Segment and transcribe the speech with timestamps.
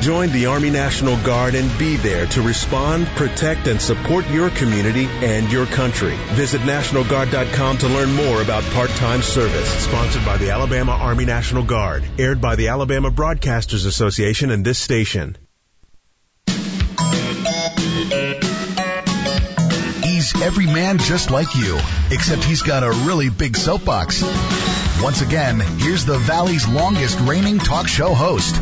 [0.00, 5.06] Join the Army National Guard and be there to respond, protect, and support your community
[5.06, 6.14] and your country.
[6.34, 9.68] Visit NationalGuard.com to learn more about part-time service.
[9.84, 12.04] Sponsored by the Alabama Army National Guard.
[12.18, 15.36] Aired by the Alabama Broadcasters Association and this station.
[20.04, 21.78] He's every man just like you,
[22.10, 24.22] except he's got a really big soapbox.
[25.02, 28.56] Once again, here's the Valley's longest reigning talk show host,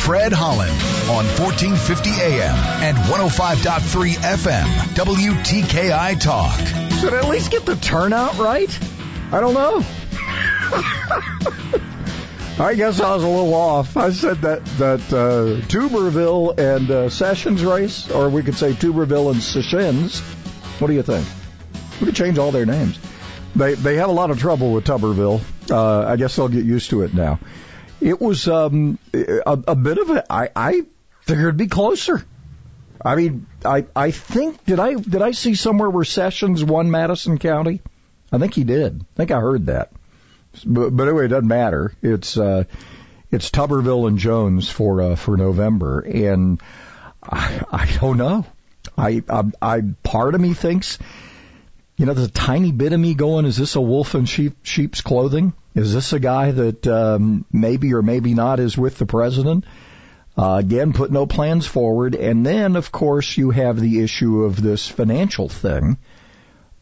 [0.00, 0.72] Fred Holland
[1.10, 6.58] on 1450 AM and 105.3 FM, WTKI Talk.
[6.98, 8.70] Should I at least get the turnout right?
[9.30, 9.84] I don't know.
[12.64, 13.96] I guess I was a little off.
[13.96, 19.30] I said that that uh, Tuberville and uh, Sessions race, or we could say Tuberville
[19.32, 20.20] and Sessions.
[20.78, 21.26] What do you think?
[22.00, 22.98] We could change all their names.
[23.54, 25.42] They they have a lot of trouble with Tuberville.
[25.70, 27.38] Uh, I guess they'll get used to it now.
[28.00, 30.32] It was um, a, a bit of a.
[30.32, 30.82] I, I
[31.22, 32.24] figured it'd be closer.
[33.02, 37.38] I mean, I I think did I did I see somewhere where Sessions won Madison
[37.38, 37.80] County?
[38.32, 39.00] I think he did.
[39.00, 39.90] I think I heard that.
[40.64, 41.94] But, but anyway, it doesn't matter.
[42.02, 42.64] It's uh,
[43.30, 46.60] it's Tuberville and Jones for uh, for November, and
[47.22, 48.44] I, I don't know.
[48.96, 50.98] I, I I part of me thinks,
[52.00, 54.56] you know, there's a tiny bit of me going, is this a wolf in sheep
[54.62, 55.52] sheep's clothing?
[55.74, 59.66] Is this a guy that um, maybe or maybe not is with the president?
[60.34, 64.62] Uh, again, put no plans forward, and then of course you have the issue of
[64.62, 65.98] this financial thing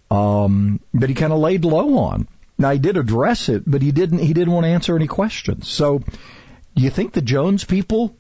[0.09, 2.29] um, that he kind of laid low on.
[2.57, 4.21] Now he did address it, but he didn't.
[4.21, 5.67] He didn't want to answer any questions.
[5.67, 8.17] So, do you think the Jones people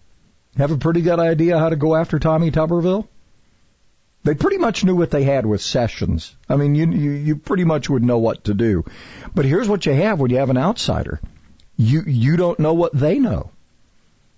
[0.56, 3.06] have a pretty good idea how to go after Tommy Tuberville?
[4.24, 6.36] They pretty much knew what they had with Sessions.
[6.48, 8.84] I mean, you, you you pretty much would know what to do.
[9.34, 11.20] But here's what you have when you have an outsider.
[11.76, 13.50] You you don't know what they know.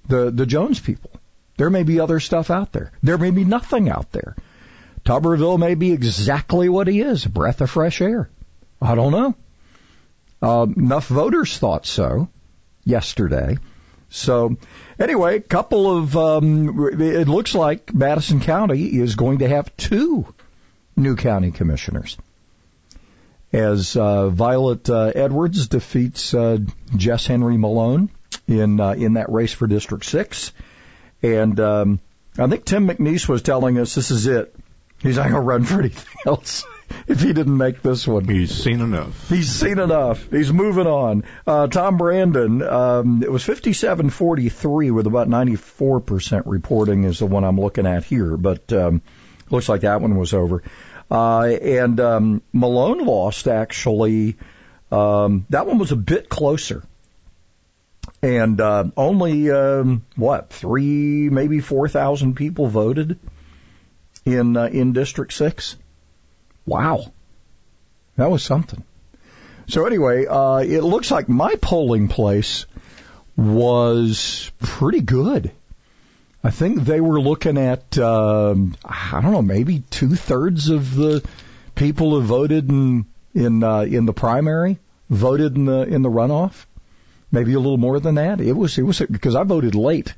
[0.08, 1.10] The the Jones people.
[1.56, 2.92] There may be other stuff out there.
[3.02, 4.36] There may be nothing out there.
[5.04, 8.30] Tuberville may be exactly what he is, a breath of fresh air.
[8.80, 9.34] I don't know.
[10.42, 12.28] Uh, enough voters thought so
[12.84, 13.58] yesterday.
[14.10, 14.56] So
[14.98, 20.34] anyway, a couple of um, it looks like Madison County is going to have two
[20.96, 22.18] new county commissioners.
[23.52, 26.58] As uh, Violet uh, Edwards defeats uh,
[26.94, 28.10] Jess Henry Malone
[28.46, 30.52] in uh, in that race for District Six,
[31.22, 32.00] and um,
[32.38, 34.54] I think Tim McNeese was telling us this is it.
[35.02, 36.64] He's not going to run for anything else
[37.06, 38.26] if he didn't make this one.
[38.26, 39.28] He's seen enough.
[39.28, 40.30] He's seen enough.
[40.30, 41.24] He's moving on.
[41.46, 47.60] Uh, Tom Brandon, um, it was 57-43 with about 94% reporting is the one I'm
[47.60, 49.02] looking at here, but um,
[49.50, 50.62] looks like that one was over.
[51.10, 54.36] Uh, and um, Malone lost actually.
[54.92, 56.84] Um, that one was a bit closer.
[58.22, 63.18] And uh, only um, what three, maybe four thousand people voted
[64.24, 65.76] in uh, in District Six.
[66.66, 67.12] Wow,
[68.16, 68.82] that was something.
[69.68, 72.66] So anyway, uh, it looks like my polling place
[73.36, 75.52] was pretty good.
[76.42, 81.22] I think they were looking at um, I don't know, maybe two thirds of the
[81.74, 84.78] people who voted in in uh, in the primary
[85.10, 86.66] voted in the in the runoff.
[87.32, 88.40] Maybe a little more than that.
[88.40, 90.14] It was it was because I voted late,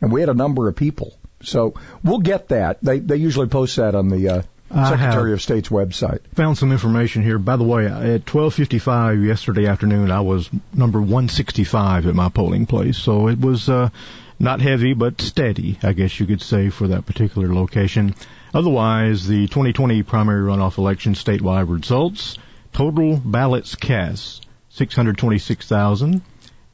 [0.00, 1.14] and we had a number of people.
[1.42, 2.78] So we'll get that.
[2.82, 6.20] They they usually post that on the uh, Secretary of State's website.
[6.34, 7.38] Found some information here.
[7.38, 12.96] By the way, at 12:55 yesterday afternoon, I was number 165 at my polling place,
[12.96, 13.90] so it was uh,
[14.38, 18.14] not heavy but steady, I guess you could say, for that particular location.
[18.54, 22.38] Otherwise, the 2020 primary runoff election statewide results:
[22.72, 26.22] total ballots cast 626,000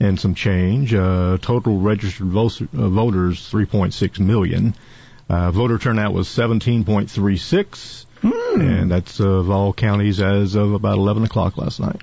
[0.00, 0.94] and some change.
[0.94, 4.74] Uh, total registered uh, voters 3.6 million.
[5.28, 8.60] Uh, voter turnout was 17.36, Hmm.
[8.60, 12.00] and that's of all counties as of about 11 o'clock last night.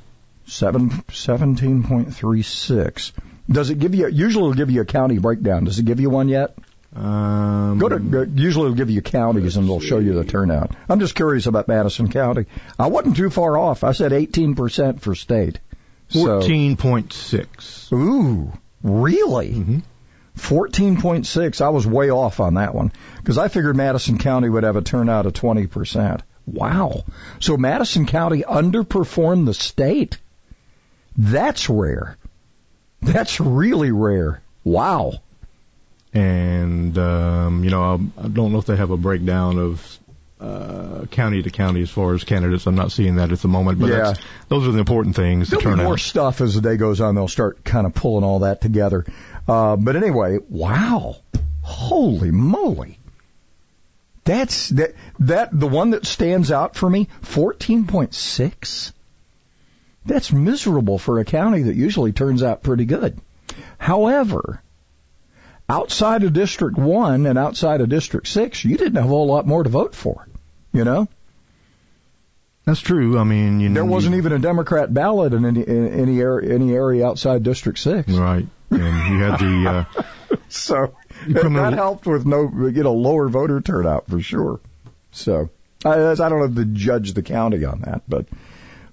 [0.48, 3.12] Seven seventeen point three six.
[3.50, 4.08] Does it give you?
[4.08, 5.64] Usually, it'll give you a county breakdown.
[5.64, 6.56] Does it give you one yet?
[6.96, 10.70] Um, Go to go- usually it'll give you counties and it'll show you the turnout.
[10.88, 12.46] I'm just curious about Madison County.
[12.78, 13.84] I wasn't too far off.
[13.84, 15.58] I said 18% for state.
[16.10, 17.92] So- 14.6.
[17.92, 19.50] Ooh, really?
[19.50, 19.80] Mm-hmm.
[20.36, 21.62] 14.6.
[21.62, 24.82] I was way off on that one because I figured Madison County would have a
[24.82, 26.22] turnout of 20%.
[26.46, 27.04] Wow.
[27.40, 30.18] So Madison County underperformed the state.
[31.18, 32.18] That's rare.
[33.02, 34.42] That's really rare.
[34.64, 35.14] Wow.
[36.14, 40.00] And, um, you know, I don't know if they have a breakdown of
[40.40, 42.68] uh, county to county as far as candidates.
[42.68, 43.98] I'm not seeing that at the moment, but Yeah.
[43.98, 45.50] that's, those are the important things.
[45.50, 47.16] The There'll be more stuff as the day goes on.
[47.16, 49.06] They'll start kind of pulling all that together.
[49.48, 51.18] Uh, but anyway, wow.
[51.62, 53.00] Holy moly.
[54.24, 58.92] That's that that the one that stands out for me, 14.6.
[60.06, 63.20] That's miserable for a county that usually turns out pretty good.
[63.78, 64.62] However,
[65.70, 69.48] outside of District 1 and outside of District 6, you didn't have a whole lot
[69.48, 70.28] more to vote for,
[70.74, 71.08] you know?
[72.66, 73.18] That's true.
[73.20, 76.54] I mean, you know, There wasn't even a Democrat ballot in any in any area
[76.54, 78.12] any area outside District Six.
[78.12, 78.48] right.
[78.72, 80.04] And you had the uh,
[80.50, 80.96] So
[81.28, 84.60] You that, helped with no you know lower voter turnout for sure.
[85.12, 85.50] So
[85.84, 88.26] I, I don't have to judge the county on that, but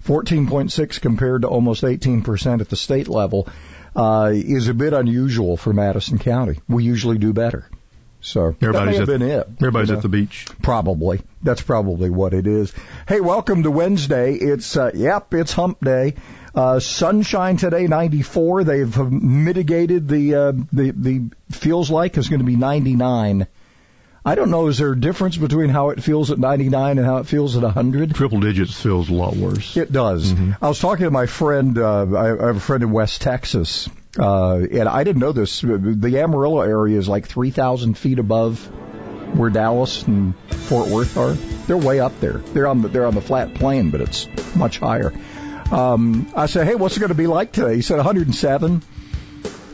[0.05, 3.47] 14.6 compared to almost 18% at the state level
[3.95, 6.59] uh, is a bit unusual for Madison County.
[6.67, 7.67] We usually do better.
[8.21, 9.47] So that may Everybody's have at- been it.
[9.57, 9.99] everybody's you know?
[9.99, 10.47] at the beach.
[10.61, 11.21] Probably.
[11.41, 12.73] That's probably what it is.
[13.07, 14.33] Hey, welcome to Wednesday.
[14.35, 16.15] It's, uh, yep, it's hump day.
[16.55, 18.63] Uh, sunshine today, 94.
[18.63, 23.47] They've mitigated the, uh, the, the feels like is going to be 99.
[24.25, 27.17] I don't know, is there a difference between how it feels at 99 and how
[27.17, 28.15] it feels at 100?
[28.15, 29.75] Triple digits feels a lot worse.
[29.75, 30.33] It does.
[30.61, 31.77] I was talking to my friend.
[31.77, 35.59] Uh, I, I have a friend in West Texas, uh, and I didn't know this.
[35.59, 38.65] The Amarillo area is like 3,000 feet above
[39.35, 41.33] where Dallas and Fort Worth are.
[41.67, 42.37] They're way up there.
[42.37, 45.11] They're on the they're on the flat plain, but it's much higher.
[45.71, 48.81] Um, I said, "Hey, what's it going to be like today?" He said, "107."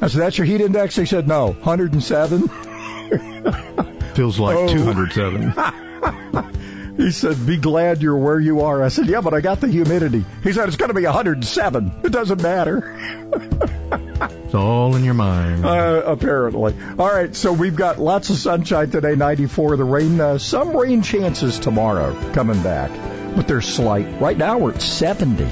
[0.02, 2.48] I said, "That's your heat index?" He said, "No, 107."
[4.16, 4.68] Feels like Oh.
[4.68, 5.54] 207.
[7.00, 9.70] He said, "Be glad you're where you are." I said, "Yeah, but I got the
[9.70, 12.02] humidity." He said, "It's going to be 107.
[12.04, 12.98] It doesn't matter."
[14.22, 15.64] It's all in your mind.
[15.64, 16.74] Uh, apparently.
[16.98, 19.78] All right, so we've got lots of sunshine today, 94.
[19.78, 22.90] The rain, uh, some rain chances tomorrow coming back,
[23.36, 24.20] but they're slight.
[24.20, 25.46] Right now we're at 70.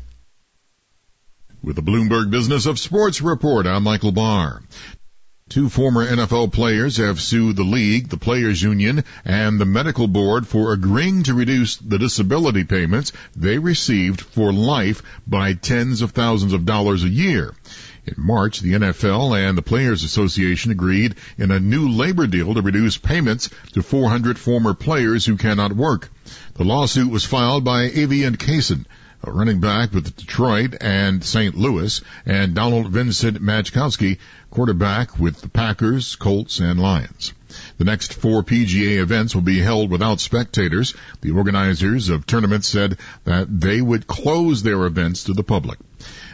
[1.62, 4.62] With the Bloomberg Business of Sports report, I'm Michael Barr.
[5.50, 10.48] Two former NFL players have sued the league, the players union, and the medical board
[10.48, 16.54] for agreeing to reduce the disability payments they received for life by tens of thousands
[16.54, 17.54] of dollars a year.
[18.06, 22.62] In March, the NFL and the Players Association agreed in a new labor deal to
[22.62, 26.10] reduce payments to 400 former players who cannot work.
[26.54, 31.58] The lawsuit was filed by Aveion Cason, a Uh, running back with Detroit and St.
[31.58, 34.18] Louis, and Donald Vincent Majkowski,
[34.50, 37.34] quarterback with the Packers, Colts, and Lions.
[37.78, 40.94] The next four PGA events will be held without spectators.
[41.22, 45.80] The organizers of tournaments said that they would close their events to the public.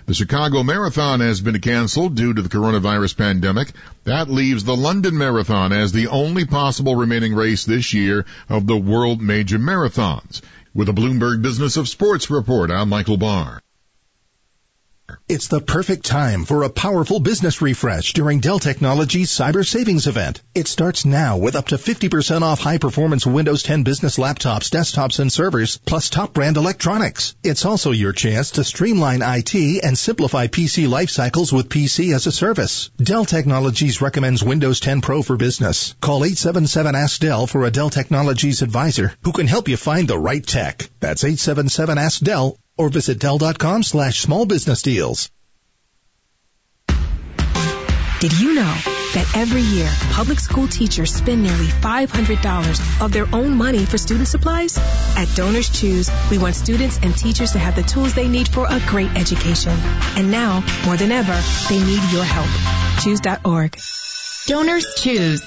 [0.05, 3.71] The Chicago Marathon has been canceled due to the coronavirus pandemic.
[4.03, 8.77] That leaves the London Marathon as the only possible remaining race this year of the
[8.77, 10.41] world major marathons.
[10.75, 13.61] With a Bloomberg Business of Sports report, I'm Michael Barr.
[15.27, 20.41] It's the perfect time for a powerful business refresh during Dell Technologies Cyber Savings Event.
[20.53, 25.19] It starts now with up to 50% off high performance Windows 10 business laptops, desktops,
[25.19, 27.35] and servers, plus top brand electronics.
[27.43, 32.27] It's also your chance to streamline IT and simplify PC life cycles with PC as
[32.27, 32.89] a service.
[32.97, 35.95] Dell Technologies recommends Windows 10 Pro for business.
[36.01, 40.19] Call 877 Ask Dell for a Dell Technologies advisor who can help you find the
[40.19, 40.89] right tech.
[40.99, 45.29] That's 877 Ask Dell or visit Dell.com slash small business deals.
[48.19, 48.73] Did you know
[49.13, 54.27] that every year public school teachers spend nearly $500 of their own money for student
[54.27, 54.77] supplies?
[55.17, 58.65] At Donors Choose, we want students and teachers to have the tools they need for
[58.67, 59.73] a great education.
[60.17, 61.39] And now, more than ever,
[61.69, 62.49] they need your help.
[63.03, 63.77] Choose.org.
[64.47, 65.41] Donors choose.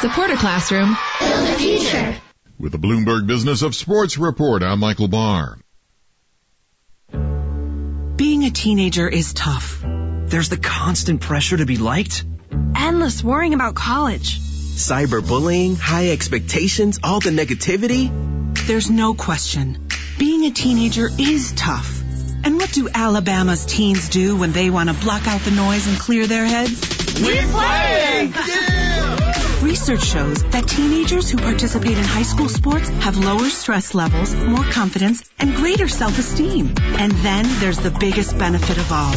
[0.00, 0.96] Support a classroom.
[1.20, 2.16] Build a future.
[2.58, 5.58] With the Bloomberg Business of Sports report, I'm Michael Barr.
[8.16, 9.82] Being a teenager is tough.
[9.82, 12.24] There's the constant pressure to be liked.
[12.76, 14.38] Endless worrying about college.
[14.38, 18.10] Cyberbullying, high expectations, all the negativity.
[18.66, 19.88] There's no question.
[20.18, 22.02] Being a teenager is tough.
[22.44, 25.98] And what do Alabama's teens do when they want to block out the noise and
[25.98, 26.80] clear their heads?
[27.20, 28.81] We play!
[29.62, 34.64] Research shows that teenagers who participate in high school sports have lower stress levels, more
[34.64, 36.74] confidence, and greater self-esteem.
[36.78, 39.14] And then there's the biggest benefit of all.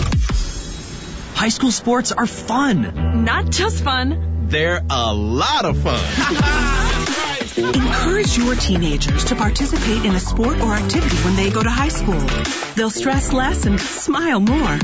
[1.33, 3.23] High school sports are fun.
[3.25, 4.47] Not just fun.
[4.47, 5.99] They're a lot of fun.
[7.57, 11.89] Encourage your teenagers to participate in a sport or activity when they go to high
[11.89, 12.19] school.
[12.75, 14.79] They'll stress less and smile more.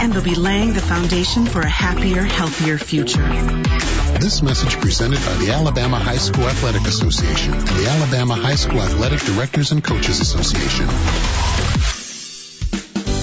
[0.00, 3.24] And they'll be laying the foundation for a happier, healthier future.
[4.20, 8.82] This message presented by the Alabama High School Athletic Association and the Alabama High School
[8.82, 10.86] Athletic Directors and Coaches Association.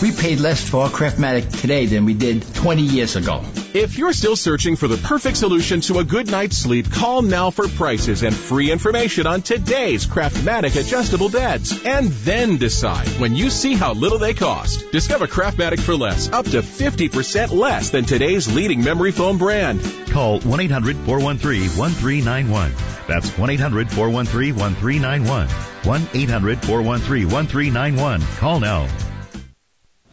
[0.02, 3.44] We paid less for our Craftmatic today than we did 20 years ago.
[3.76, 7.52] If you're still searching for the perfect solution to a good night's sleep, call now
[7.52, 11.84] for prices and free information on today's Craftmatic adjustable beds.
[11.84, 14.90] And then decide when you see how little they cost.
[14.94, 19.82] Discover Craftmatic for less, up to 50% less than today's leading memory foam brand.
[20.08, 23.08] Call 1-800-413-1391.
[23.08, 25.48] That's 1-800-413-1391.
[25.82, 28.38] 1-800-413-1391.
[28.38, 28.88] Call now.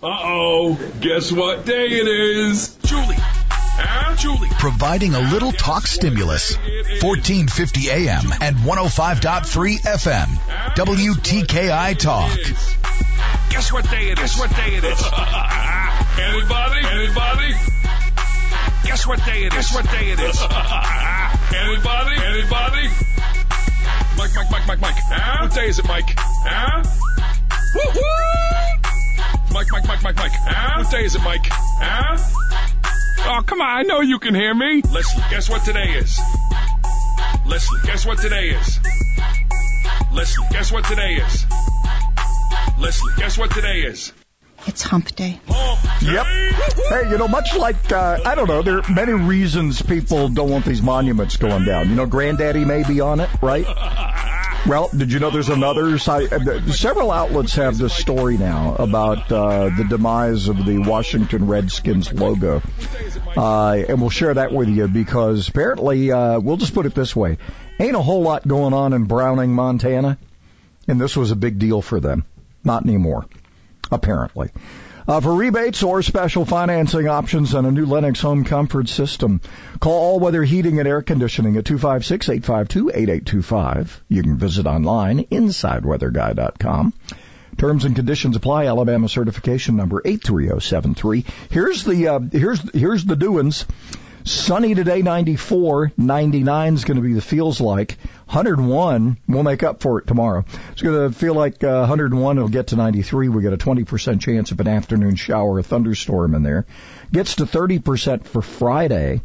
[0.03, 2.77] Uh-oh, guess what day it is?
[2.83, 3.15] Julie.
[3.83, 4.17] Huh?
[4.17, 4.49] Julie.
[4.59, 6.57] Providing a little talk stimulus.
[6.57, 10.29] 1450 AM and 105.3 FM.
[10.77, 12.39] WTKI Talk.
[13.51, 14.33] Guess what day it is?
[14.33, 15.03] Guess what day it is?
[16.19, 16.87] Anybody?
[16.87, 17.55] Anybody?
[18.85, 19.55] Guess what day it is?
[19.55, 20.39] Guess what day it is?
[21.53, 22.17] Anybody?
[22.23, 22.89] Anybody?
[24.17, 24.95] Mike, Mike, Mike, Mike, Mike.
[24.97, 25.47] Huh?
[25.47, 26.15] What day is it, Mike?
[26.17, 26.83] Huh?
[27.75, 29.53] Woo-hoo!
[29.53, 30.33] Mike, Mike, Mike, Mike, Mike.
[30.35, 30.83] Huh?
[30.83, 31.47] What day is it, Mike?
[31.51, 32.17] Huh?
[33.25, 33.69] Oh, come on.
[33.69, 34.83] I know you can hear me.
[34.83, 36.21] Listen, guess what today is?
[37.47, 38.79] Listen, guess what today is?
[40.13, 41.47] Listen, guess what today is?
[42.79, 44.13] Listen, guess what today is?
[44.67, 45.41] It's hump day.
[46.03, 46.27] Yep.
[46.89, 50.51] Hey, you know, much like, uh, I don't know, there are many reasons people don't
[50.51, 51.89] want these monuments going down.
[51.89, 53.67] You know, Granddaddy may be on it, right?
[54.65, 56.33] Well, did you know there's another site?
[56.33, 62.13] Uh, several outlets have this story now about uh, the demise of the Washington Redskins
[62.13, 62.63] logo.
[63.37, 67.15] Uh, and we'll share that with you because apparently, uh, we'll just put it this
[67.17, 67.39] way.
[67.81, 70.17] Ain't a whole lot going on in Browning, Montana.
[70.87, 72.25] And this was a big deal for them.
[72.63, 73.27] Not anymore.
[73.91, 74.51] Apparently.
[75.13, 79.43] Uh, for rebates or special financing options on a new Lennox home comfort system,
[79.79, 83.91] call All Weather Heating and Air Conditioning at 256-852-8825.
[84.09, 86.95] You can visit online, InsideWeatherGuy.com.
[87.59, 88.65] Terms and conditions apply.
[88.65, 91.27] Alabama certification number 83073.
[91.51, 93.67] Here's the, uh, here's, here's the doings.
[94.25, 95.93] Sunny today, 94.
[95.97, 97.99] 99 is going to be the feels like.
[98.27, 100.45] 101, we'll make up for it tomorrow.
[100.71, 102.37] It's going to feel like uh, 101.
[102.39, 103.29] It'll get to 93.
[103.29, 106.67] We get a 20% chance of an afternoon shower, a thunderstorm in there.
[107.13, 109.23] Gets to 30% for Friday.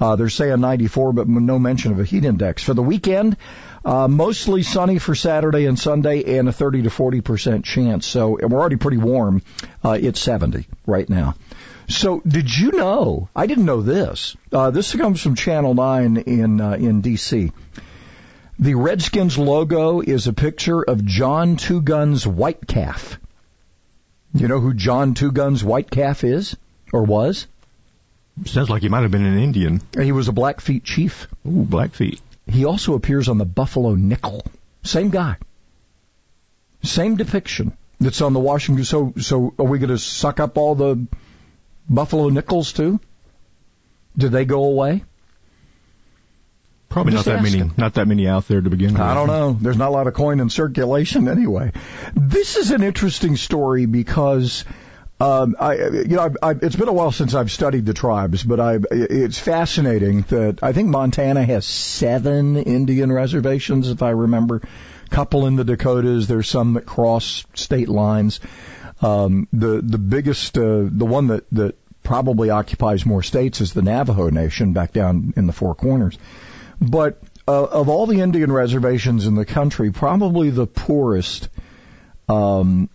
[0.00, 2.62] Uh, they're saying 94, but no mention of a heat index.
[2.62, 3.36] For the weekend,
[3.84, 8.06] uh, mostly sunny for Saturday and Sunday and a 30 to 40% chance.
[8.06, 9.42] So we're already pretty warm.
[9.84, 11.34] Uh, it's 70 right now.
[11.88, 13.28] So, did you know?
[13.34, 14.36] I didn't know this.
[14.52, 17.50] Uh, this comes from Channel Nine in uh, in D.C.
[18.58, 23.18] The Redskins logo is a picture of John Two Guns White Calf.
[24.34, 26.56] You know who John Two Guns White Calf is
[26.92, 27.46] or was?
[28.44, 29.82] Sounds like he might have been an Indian.
[29.98, 31.28] He was a Blackfeet chief.
[31.46, 32.20] Ooh, Blackfeet.
[32.46, 34.44] He also appears on the Buffalo Nickel.
[34.82, 35.36] Same guy.
[36.82, 38.84] Same depiction that's on the Washington.
[38.84, 41.06] So, so are we going to suck up all the
[41.88, 43.00] Buffalo Nickels too?
[44.16, 45.04] Do they go away?
[46.88, 49.02] Probably not that many, not that many out there to begin with.
[49.02, 49.52] I don't know.
[49.52, 51.72] There's not a lot of coin in circulation anyway.
[52.14, 54.64] This is an interesting story because,
[55.20, 58.44] um, I, you know, I've, I've, it's been a while since I've studied the tribes,
[58.44, 64.62] but I, it's fascinating that I think Montana has seven Indian reservations, if I remember.
[65.06, 66.28] A Couple in the Dakotas.
[66.28, 68.40] There's some that cross state lines.
[69.00, 73.82] Um, the the biggest, uh, the one that that probably occupies more states is the
[73.82, 76.16] Navajo Nation back down in the Four Corners.
[76.80, 81.48] But uh, of all the Indian reservations in the country, probably the poorest
[82.28, 82.88] um,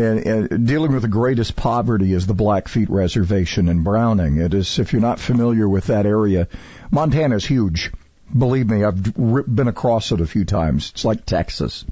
[0.00, 4.38] and, and dealing with the greatest poverty is the Blackfeet Reservation in Browning.
[4.38, 6.48] It is, if you're not familiar with that area,
[6.90, 7.92] Montana is huge.
[8.36, 10.90] Believe me, I've been across it a few times.
[10.94, 11.84] It's like Texas.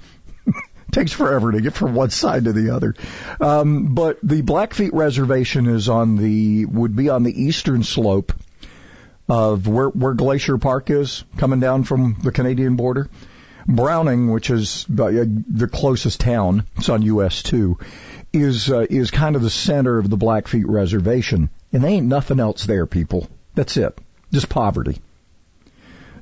[0.91, 2.95] takes forever to get from one side to the other.
[3.41, 8.33] Um, but the Blackfeet Reservation is on the would be on the eastern slope
[9.29, 13.09] of where where Glacier Park is, coming down from the Canadian border.
[13.69, 17.79] Browning, which is the closest town, it's on US two,
[18.33, 22.41] is uh, is kind of the center of the Blackfeet Reservation, and they ain't nothing
[22.41, 23.29] else there, people.
[23.55, 23.99] That's it,
[24.33, 24.99] just poverty.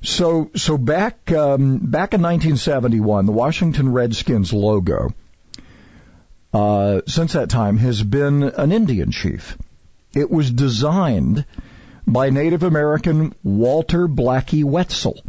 [0.02, 5.14] So so back um, back in 1971, the Washington Redskins logo,
[6.52, 9.56] uh, since that time, has been an Indian chief.
[10.14, 11.44] It was designed
[12.06, 15.22] by Native American Walter Blackie Wetzel.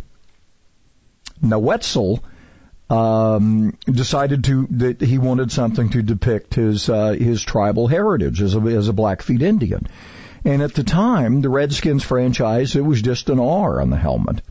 [1.42, 2.24] Now Wetzel
[2.90, 8.56] um, decided to that he wanted something to depict his uh, his tribal heritage as
[8.56, 9.88] a as a Blackfeet Indian.
[10.46, 14.42] And at the time, the Redskins franchise, it was just an R on the helmet.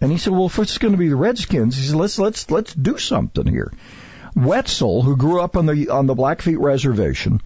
[0.00, 2.50] And he said, well, if it's going to be the Redskins, he said, let's, let's,
[2.50, 3.72] let's do something here.
[4.34, 7.42] Wetzel, who grew up on the, on the Blackfeet Reservation,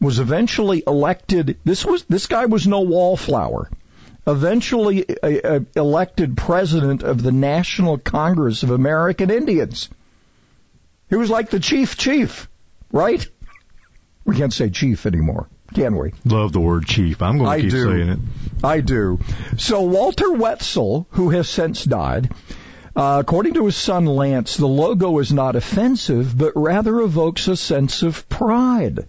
[0.00, 1.58] was eventually elected.
[1.64, 3.70] This was, this guy was no wallflower
[4.26, 9.88] eventually a, a elected president of the National Congress of American Indians.
[11.08, 12.48] He was like the chief chief,
[12.92, 13.26] right?
[14.24, 16.12] We can't say chief anymore, can we?
[16.24, 17.22] Love the word chief.
[17.22, 17.84] I'm going to I keep do.
[17.84, 18.18] saying it.
[18.62, 19.18] I do.
[19.56, 22.30] So Walter Wetzel, who has since died,
[22.94, 27.56] uh, according to his son Lance, the logo is not offensive, but rather evokes a
[27.56, 29.06] sense of pride.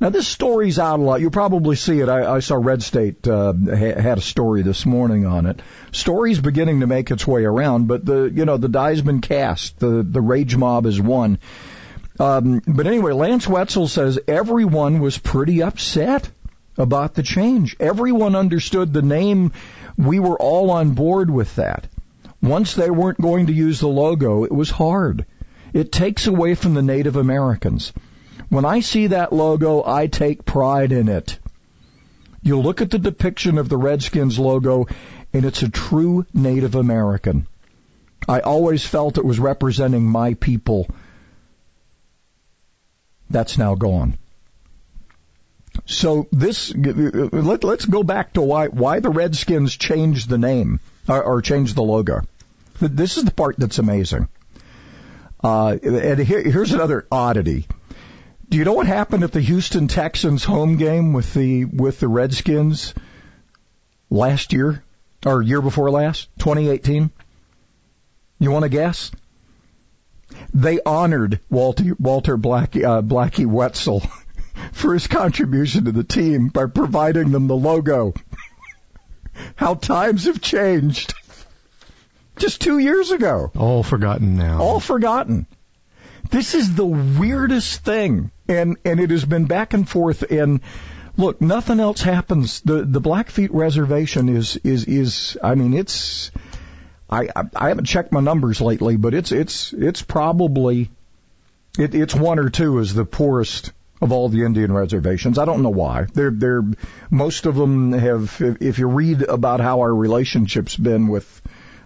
[0.00, 1.20] Now this story's out a lot.
[1.20, 2.08] You'll probably see it.
[2.08, 5.60] I, I saw Red State uh, ha- had a story this morning on it.
[5.92, 9.78] Story's beginning to make its way around, but the you know the die's been cast.
[9.78, 11.38] The the rage mob is won.
[12.18, 16.30] Um, but anyway, Lance Wetzel says everyone was pretty upset
[16.78, 17.76] about the change.
[17.78, 19.52] Everyone understood the name.
[19.98, 21.86] We were all on board with that.
[22.42, 25.26] Once they weren't going to use the logo, it was hard.
[25.74, 27.92] It takes away from the Native Americans.
[28.50, 31.38] When I see that logo, I take pride in it.
[32.42, 34.88] You look at the depiction of the Redskins logo,
[35.32, 37.46] and it's a true Native American.
[38.28, 40.88] I always felt it was representing my people.
[43.30, 44.18] That's now gone.
[45.86, 51.22] So this, let, us go back to why why the Redskins changed the name or,
[51.22, 52.22] or changed the logo.
[52.80, 54.28] This is the part that's amazing.
[55.42, 57.66] Uh, and here, here's another oddity.
[58.50, 62.08] Do you know what happened at the Houston Texans home game with the with the
[62.08, 62.94] Redskins
[64.10, 64.82] last year
[65.24, 67.12] or year before last, 2018?
[68.40, 69.12] You want to guess?
[70.52, 74.02] They honored Walter Walter Blackie, uh, Blackie Wetzel
[74.72, 78.14] for his contribution to the team by providing them the logo.
[79.54, 81.14] How times have changed.
[82.36, 83.52] Just two years ago.
[83.56, 84.60] All forgotten now.
[84.60, 85.46] All forgotten.
[86.30, 90.30] This is the weirdest thing, and and it has been back and forth.
[90.30, 90.60] And
[91.16, 92.60] look, nothing else happens.
[92.60, 95.36] The the Blackfeet Reservation is is is.
[95.42, 96.30] I mean, it's.
[97.10, 100.90] I I haven't checked my numbers lately, but it's it's it's probably
[101.78, 105.38] it, it's one or two is the poorest of all the Indian reservations.
[105.38, 106.06] I don't know why.
[106.14, 106.64] They're they're
[107.10, 108.40] most of them have.
[108.60, 111.42] If you read about how our relationship's been with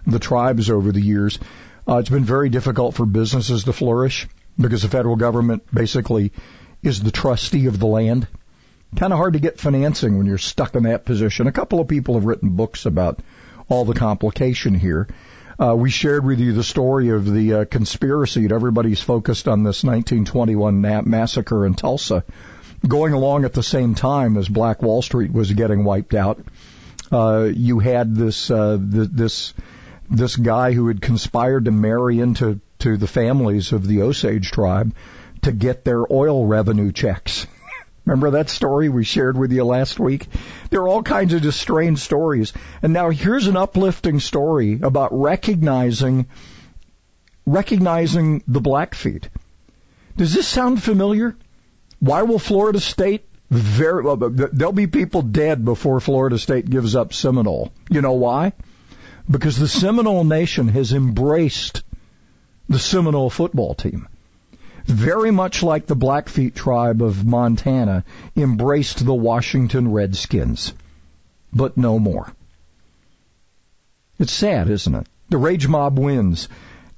[0.07, 1.39] the tribes over the years,
[1.87, 4.27] uh, it's been very difficult for businesses to flourish
[4.59, 6.31] because the federal government basically
[6.81, 8.27] is the trustee of the land.
[8.95, 11.47] Kind of hard to get financing when you're stuck in that position.
[11.47, 13.19] A couple of people have written books about
[13.67, 15.07] all the complication here.
[15.57, 19.83] Uh, we shared with you the story of the uh, conspiracy, everybody's focused on this
[19.83, 22.23] 1921 na- massacre in Tulsa.
[22.85, 26.39] Going along at the same time as Black Wall Street was getting wiped out,
[27.11, 29.53] uh, you had this uh, th- this
[30.09, 34.93] this guy who had conspired to marry into to the families of the Osage tribe
[35.43, 37.47] to get their oil revenue checks.
[38.05, 40.27] Remember that story we shared with you last week?
[40.69, 42.53] There are all kinds of just strange stories.
[42.81, 46.27] And now here's an uplifting story about recognizing
[47.47, 49.29] recognizing the Blackfeet.
[50.17, 51.35] Does this sound familiar?
[51.99, 57.13] Why will Florida State very well, there'll be people dead before Florida State gives up
[57.13, 57.71] Seminole.
[57.89, 58.53] You know why?
[59.29, 61.83] Because the Seminole Nation has embraced
[62.69, 64.07] the Seminole football team.
[64.85, 68.03] Very much like the Blackfeet tribe of Montana
[68.35, 70.73] embraced the Washington Redskins.
[71.51, 72.31] But no more.
[74.19, 75.07] It's sad, isn't it?
[75.29, 76.49] The rage mob wins.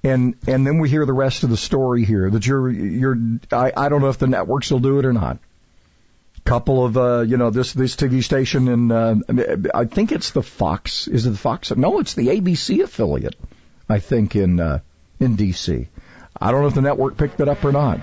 [0.03, 3.17] And and then we hear the rest of the story here that you're you're
[3.51, 5.39] I, I don't know if the networks will do it or not.
[6.47, 9.15] Couple of uh, you know this this TV station in uh,
[9.75, 13.35] I think it's the Fox is it the Fox no it's the ABC affiliate
[13.89, 14.79] I think in uh,
[15.19, 15.87] in DC.
[16.39, 17.99] I don't know if the network picked it up or not.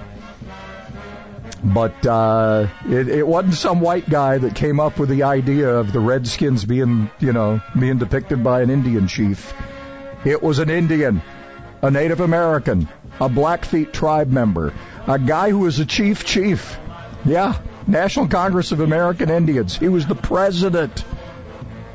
[1.62, 5.94] But uh, it, it wasn't some white guy that came up with the idea of
[5.94, 9.54] the Redskins being, you know, being depicted by an Indian chief.
[10.26, 11.22] It was an Indian,
[11.80, 14.74] a Native American, a Blackfeet tribe member,
[15.06, 16.78] a guy who was a chief chief.
[17.24, 19.76] Yeah, National Congress of American Indians.
[19.76, 21.04] He was the president.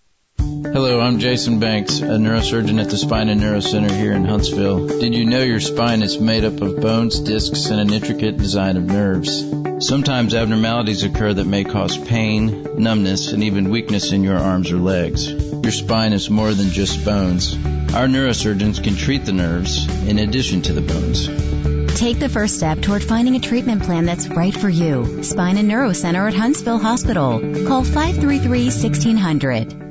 [0.41, 4.87] Hello, I'm Jason Banks, a neurosurgeon at the Spine and Neuro Center here in Huntsville.
[4.87, 8.77] Did you know your spine is made up of bones, discs, and an intricate design
[8.77, 9.43] of nerves?
[9.85, 14.77] Sometimes abnormalities occur that may cause pain, numbness, and even weakness in your arms or
[14.77, 15.29] legs.
[15.29, 17.53] Your spine is more than just bones.
[17.93, 21.27] Our neurosurgeons can treat the nerves in addition to the bones.
[21.99, 25.23] Take the first step toward finding a treatment plan that's right for you.
[25.23, 27.41] Spine and Neuro Center at Huntsville Hospital.
[27.67, 29.90] Call 533-1600.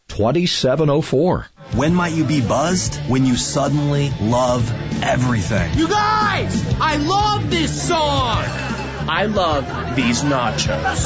[0.11, 1.47] 2704.
[1.73, 2.95] When might you be buzzed?
[3.09, 4.69] When you suddenly love
[5.01, 5.73] everything.
[5.75, 8.43] You guys, I love this song.
[9.09, 11.05] I love these nachos.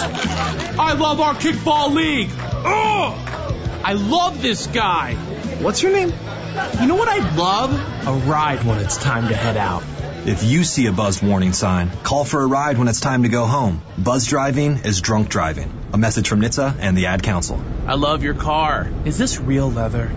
[0.80, 2.32] I love our kickball league.
[2.34, 5.14] Oh, I love this guy.
[5.62, 6.10] What's your name?
[6.80, 7.74] You know what I'd love?
[8.08, 9.84] A ride when it's time to head out.
[10.26, 13.30] If you see a buzzed warning sign, call for a ride when it's time to
[13.30, 13.84] go home.
[14.00, 15.85] Buzz driving is drunk driving.
[15.96, 17.58] A message from NHTSA and the Ad Council.
[17.88, 18.92] I love your car.
[19.06, 20.12] Is this real leather?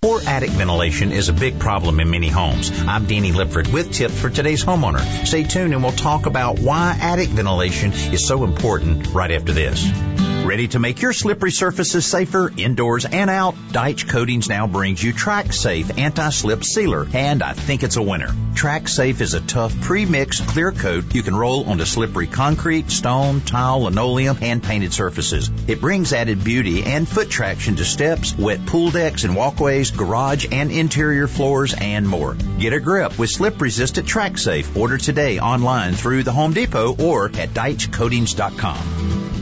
[0.00, 2.70] Poor attic ventilation is a big problem in many homes.
[2.86, 5.00] I'm Danny Lipford with tips for today's homeowner.
[5.26, 9.84] Stay tuned and we'll talk about why attic ventilation is so important right after this.
[10.46, 13.56] Ready to make your slippery surfaces safer indoors and out?
[13.72, 18.28] Daich Coatings now brings you TracSafe Anti-Slip Sealer, and I think it's a winner.
[18.54, 23.80] TracSafe is a tough pre-mixed clear coat you can roll onto slippery concrete, stone, tile,
[23.80, 25.50] linoleum, and painted surfaces.
[25.66, 30.46] It brings added beauty and foot traction to steps, wet pool decks and walkways, garage
[30.52, 32.36] and interior floors, and more.
[32.60, 34.76] Get a grip with slip-resistant TracSafe.
[34.76, 39.35] Order today online through the Home Depot or at DaichCoatings.com.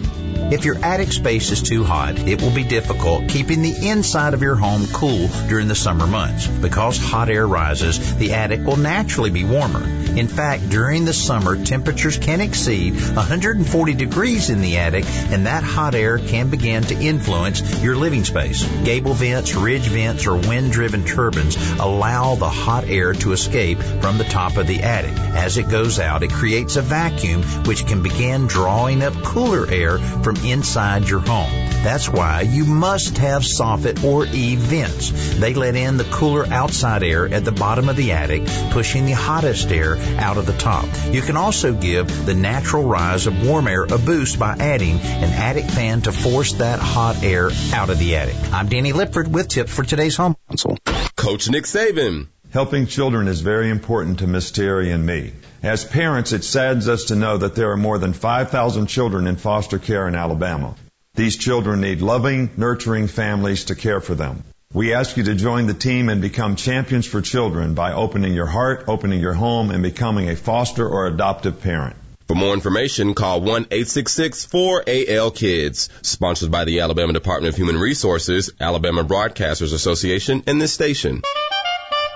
[0.52, 4.42] If your attic space is too hot, it will be difficult keeping the inside of
[4.42, 6.46] your home cool during the summer months.
[6.46, 9.82] Because hot air rises, the attic will naturally be warmer.
[10.16, 15.64] In fact, during the summer, temperatures can exceed 140 degrees in the attic, and that
[15.64, 18.62] hot air can begin to influence your living space.
[18.84, 24.24] Gable vents, ridge vents, or wind-driven turbines allow the hot air to escape from the
[24.24, 25.16] top of the attic.
[25.34, 29.98] As it goes out, it creates a vacuum which can begin drawing up cooler air
[30.34, 31.50] from inside your home.
[31.82, 35.10] That's why you must have soffit or eave vents.
[35.38, 39.12] They let in the cooler outside air at the bottom of the attic, pushing the
[39.12, 40.86] hottest air out of the top.
[41.10, 45.32] You can also give the natural rise of warm air a boost by adding an
[45.32, 48.36] attic fan to force that hot air out of the attic.
[48.52, 50.78] I'm Danny Lipford with tips for today's home console.
[51.16, 52.28] Coach Nick Saban.
[52.52, 55.32] Helping children is very important to Miss Terry and me.
[55.64, 59.36] As parents, it saddens us to know that there are more than 5,000 children in
[59.36, 60.74] foster care in Alabama.
[61.14, 64.44] These children need loving, nurturing families to care for them.
[64.74, 68.44] We ask you to join the team and become champions for children by opening your
[68.44, 71.96] heart, opening your home, and becoming a foster or adoptive parent.
[72.28, 75.88] For more information, call 1-866-4AL-KIDS.
[76.02, 81.22] Sponsored by the Alabama Department of Human Resources, Alabama Broadcasters Association, and this station.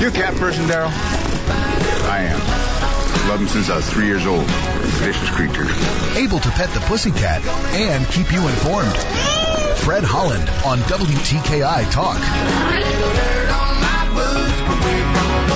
[0.06, 0.92] You a cat person, Daryl?
[2.06, 3.28] I am.
[3.28, 4.46] Love them since I was three years old.
[4.46, 5.66] Vicious creature.
[6.16, 8.96] Able to pet the pussycat and keep you informed.
[9.80, 12.20] Fred Holland on WTKI Talk.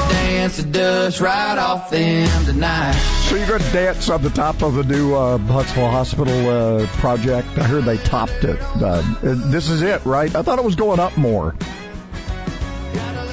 [0.10, 2.94] Dance the dust right off them tonight.
[2.94, 6.88] So you're going to dance on the top of the new uh, Huntsville Hospital uh,
[6.94, 7.50] project.
[7.56, 8.60] I heard they topped it.
[8.60, 10.34] Uh, this is it, right?
[10.36, 11.54] I thought it was going up more.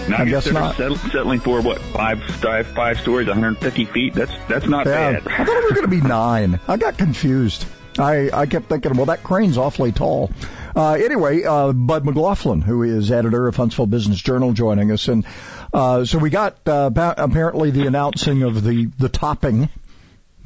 [0.09, 0.99] Now, I I guess guess they're not.
[1.11, 4.15] settling for what five five five stories, 150 feet.
[4.15, 5.29] That's that's not Yeah, bad.
[5.29, 6.61] I thought it was going to be nine.
[6.69, 7.65] I got confused.
[7.99, 10.31] I, I kept thinking, well, that crane's awfully tall.
[10.77, 15.25] Uh, anyway, uh, Bud McLaughlin, who is editor of Huntsville Business Journal, joining us, and
[15.73, 19.71] uh, so we got uh, apparently the announcing of the the topping.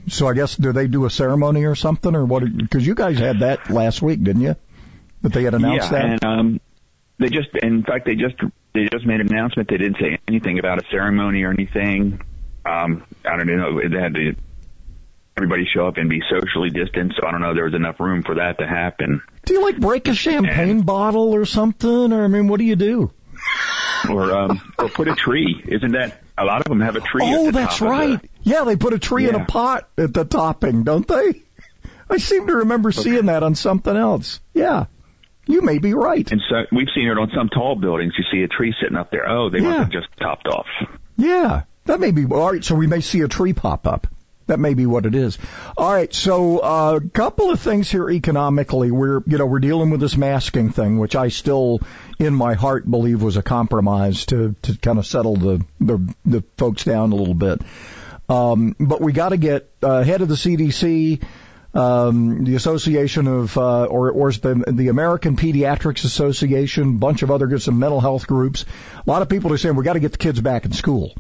[0.09, 2.45] So I guess do they do a ceremony or something or what?
[2.57, 4.57] Because you guys had that last week, didn't you?
[5.23, 6.05] That they had announced yeah, that.
[6.05, 6.61] and um,
[7.21, 8.35] they just in fact they just
[8.75, 9.69] they just made an announcement.
[9.69, 12.21] They didn't say anything about a ceremony or anything.
[12.67, 13.81] Um, I don't know.
[13.81, 14.35] They had to
[15.37, 17.17] everybody show up and be socially distanced.
[17.21, 17.55] So I don't know.
[17.55, 19.23] There was enough room for that to happen.
[19.47, 22.13] Do you like break a champagne bottle or something?
[22.13, 23.11] Or I mean, what do you do?
[24.09, 25.63] Or um, or put a tree.
[25.67, 27.25] Isn't that a lot of them have a tree?
[27.27, 28.31] at Oh, the that's top of the- right.
[28.43, 31.43] Yeah, they put a tree in a pot at the topping, don't they?
[32.09, 34.41] I seem to remember seeing that on something else.
[34.55, 34.87] Yeah.
[35.51, 36.31] You may be right.
[36.31, 38.15] And so we've seen it on some tall buildings.
[38.17, 39.29] You see a tree sitting up there.
[39.29, 39.83] Oh, they must Yeah.
[39.83, 40.67] have just topped off.
[41.17, 41.63] Yeah.
[41.87, 44.07] That may be all right, so we may see a tree pop up.
[44.47, 45.39] That may be what it is.
[45.77, 48.91] All right, so a uh, couple of things here economically.
[48.91, 51.81] We're you know we're dealing with this masking thing, which I still,
[52.19, 56.45] in my heart, believe was a compromise to to kind of settle the the, the
[56.57, 57.63] folks down a little bit.
[58.29, 61.23] Um, but we got to get uh, head of the CDC,
[61.75, 67.65] um, the Association of, uh, or, or the, American Pediatrics Association, bunch of other groups,
[67.65, 68.65] some mental health groups.
[69.07, 71.15] A lot of people are saying we got to get the kids back in school.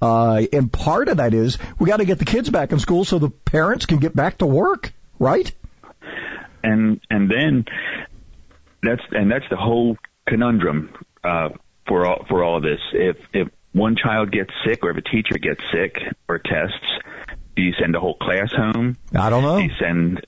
[0.00, 3.04] Uh, and part of that is we got to get the kids back in school
[3.04, 5.52] so the parents can get back to work, right?
[6.62, 7.64] and and then
[8.82, 10.92] that's and that's the whole conundrum
[11.24, 11.50] uh,
[11.86, 12.80] for all for all of this.
[12.92, 15.96] If if one child gets sick or if a teacher gets sick
[16.28, 18.96] or tests, do you send a whole class home?
[19.14, 19.58] I don't know.
[19.58, 20.26] Do you send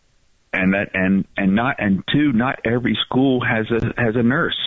[0.52, 4.58] and that and and not and two, not every school has a has a nurse.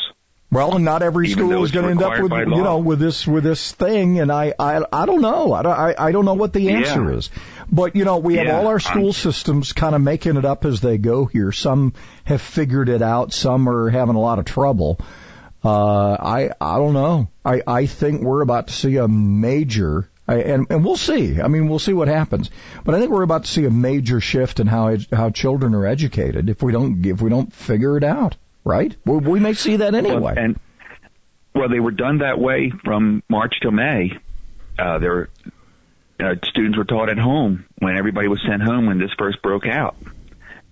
[0.52, 2.98] Well, and not every Even school is going to end up with you know with
[3.00, 5.54] this with this thing, and I I I don't know.
[5.54, 7.18] I don't I, I don't know what the answer Yeah.
[7.18, 7.30] is.
[7.72, 10.66] But you know, we have all our I'm- school systems kind of making it up
[10.66, 11.52] as they go here.
[11.52, 13.32] Some have figured it out.
[13.32, 15.00] Some are having a lot of trouble.
[15.64, 17.28] Uh, I I don't know.
[17.44, 20.10] I I think we're about to see a major.
[20.28, 21.40] And and we'll see.
[21.40, 22.50] I mean, we'll see what happens.
[22.84, 25.76] But I think we're about to see a major shift in how ed- how children
[25.76, 28.36] are educated if we don't if we don't figure it out.
[28.64, 28.96] Right?
[29.06, 30.20] We, we may see that anyway.
[30.20, 30.60] Well, and
[31.54, 34.18] well, they were done that way from March till May.
[34.78, 35.30] Uh, there,
[36.20, 39.68] uh, students were taught at home when everybody was sent home when this first broke
[39.68, 39.96] out,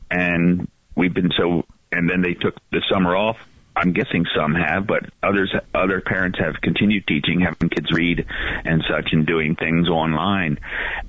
[0.10, 1.66] and we've been so.
[1.92, 3.38] And then they took the summer off.
[3.76, 8.26] I'm guessing some have, but others, other parents have continued teaching, having kids read
[8.66, 10.60] and such, and doing things online.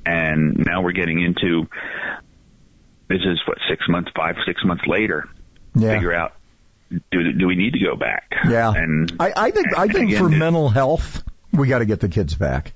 [0.06, 1.68] And now we're getting into
[3.08, 5.28] this is what six months, five, six months later.
[5.74, 5.94] Yeah.
[5.94, 6.34] Figure out
[7.10, 8.32] do do we need to go back?
[8.48, 8.72] Yeah.
[8.74, 11.22] And I, I think I think again, for mental health,
[11.52, 12.72] we got to get the kids back.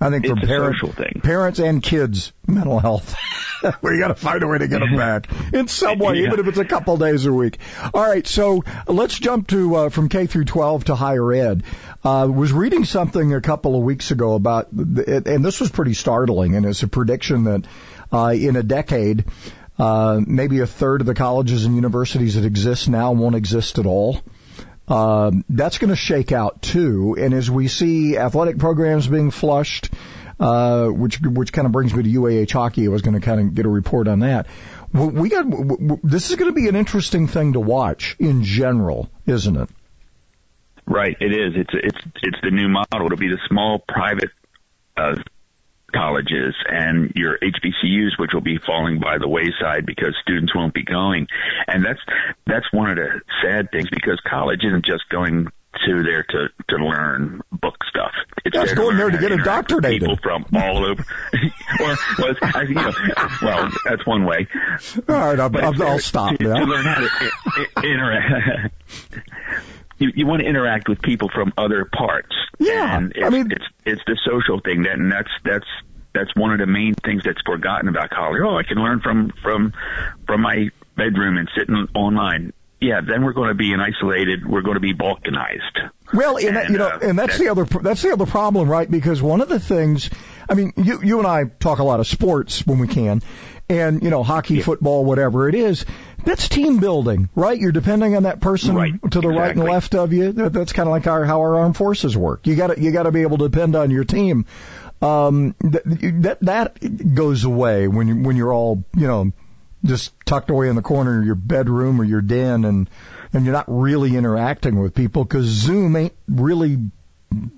[0.00, 0.82] I think for parents,
[1.22, 3.14] parents and kids, mental health,
[3.82, 6.26] we got to find a way to get them back in some way, Yeah.
[6.28, 7.58] even if it's a couple days a week.
[7.94, 11.62] All right, so let's jump to uh, from K through 12 to higher ed.
[12.04, 15.94] Uh, was reading something a couple of weeks ago about, the, and this was pretty
[15.94, 17.64] startling, and it's a prediction that
[18.12, 19.24] uh, in a decade.
[19.78, 23.86] Uh, maybe a third of the colleges and universities that exist now won't exist at
[23.86, 24.20] all.
[24.88, 27.16] Um, that's going to shake out too.
[27.18, 29.90] And as we see athletic programs being flushed,
[30.40, 33.40] uh, which which kind of brings me to UAH hockey, I was going to kind
[33.40, 34.46] of get a report on that.
[34.92, 35.44] We got
[36.02, 39.68] this is going to be an interesting thing to watch in general, isn't it?
[40.86, 41.52] Right, it is.
[41.54, 43.06] It's it's it's the new model.
[43.06, 44.30] It'll be the small private
[44.96, 45.16] uh,
[45.92, 50.84] colleges and your HBCUs, which will be falling by the wayside because students won't be
[50.84, 51.26] going.
[51.68, 52.00] And that's
[52.46, 55.48] that's one of the sad things because college isn't just going
[55.86, 58.12] to there to to learn book stuff.
[58.44, 60.00] It's That's there going there to get with indoctrinated.
[60.00, 61.04] People from all over.
[61.80, 62.92] well, well, I, you know,
[63.42, 64.46] well, that's one way.
[65.08, 66.56] All right, I'll, I'll, I'll stop to, now.
[66.56, 68.74] to learn how to interact.
[69.98, 72.34] you you want to interact with people from other parts.
[72.58, 75.66] Yeah, and it's, I mean- it's it's the social thing that, and that's that's
[76.12, 78.40] that's one of the main things that's forgotten about college.
[78.44, 79.72] Oh, I can learn from from
[80.26, 82.52] from my bedroom and sitting online.
[82.80, 84.46] Yeah, then we're going to be an isolated.
[84.46, 85.90] We're going to be balkanized.
[86.14, 88.90] Well, and, that, you know, uh, and that's the other that's the other problem, right?
[88.90, 90.08] Because one of the things,
[90.48, 93.22] I mean, you you and I talk a lot of sports when we can,
[93.68, 95.84] and you know, hockey, football, whatever it is.
[96.24, 97.58] That's team building, right?
[97.58, 100.32] You're depending on that person Right, to the right and left of you.
[100.32, 102.46] That, that's kind of like our how our armed forces work.
[102.46, 104.46] You got to you got to be able to depend on your team.
[105.02, 105.82] Um, that
[106.22, 109.32] that that goes away when you when you're all you know
[109.84, 112.88] just tucked away in the corner of your bedroom or your den and
[113.32, 116.78] and you're not really interacting with people because Zoom ain't really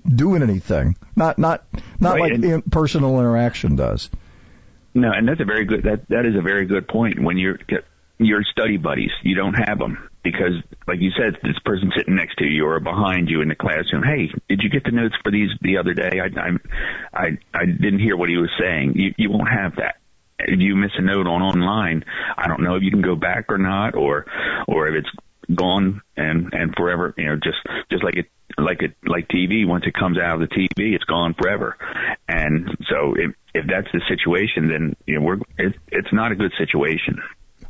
[0.07, 0.95] doing anything.
[1.15, 1.63] Not not
[1.99, 4.09] not Right, like and- in personal interaction does.
[4.95, 5.83] No, and that's a very good.
[5.83, 7.19] That that is a very good point.
[7.21, 7.57] When you're
[8.19, 10.53] your study buddies, you don't have them because,
[10.87, 14.03] like you said, this person sitting next to you or behind you in the classroom.
[14.03, 16.21] Hey, did you get the notes for these the other day?
[16.21, 16.49] I I
[17.11, 18.93] I, I didn't hear what he was saying.
[18.95, 19.95] You you won't have that.
[20.47, 22.03] If you miss a note on online,
[22.37, 24.25] I don't know if you can go back or not, or
[24.67, 27.13] or if it's gone and and forever.
[27.17, 27.57] You know, just
[27.91, 28.25] just like it
[28.57, 29.67] like it like TV.
[29.67, 31.77] Once it comes out of the TV, it's gone forever.
[32.27, 36.35] And so if if that's the situation, then you know we're it, it's not a
[36.35, 37.21] good situation.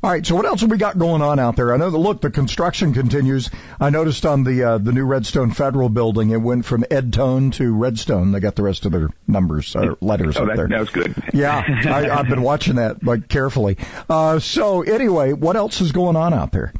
[0.03, 1.73] All right, so what else have we got going on out there?
[1.73, 3.49] I know that look, the construction continues.
[3.79, 7.73] I noticed on the uh, the new Redstone Federal Building, it went from Edtone to
[7.73, 8.33] Redstone.
[8.33, 10.67] They got the rest of their numbers or letters Oh, up that, there.
[10.67, 11.15] that was good.
[11.33, 13.77] Yeah, I, I've been watching that like carefully.
[14.09, 16.73] Uh, so anyway, what else is going on out there?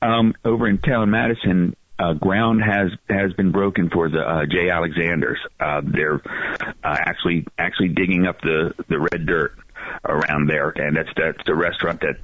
[0.00, 4.70] Um, over in town, Madison, uh, ground has has been broken for the uh, J.
[4.70, 5.38] Alexanders.
[5.60, 9.54] Uh, they're uh, actually actually digging up the the red dirt
[10.04, 12.16] around there, and that's that's the restaurant that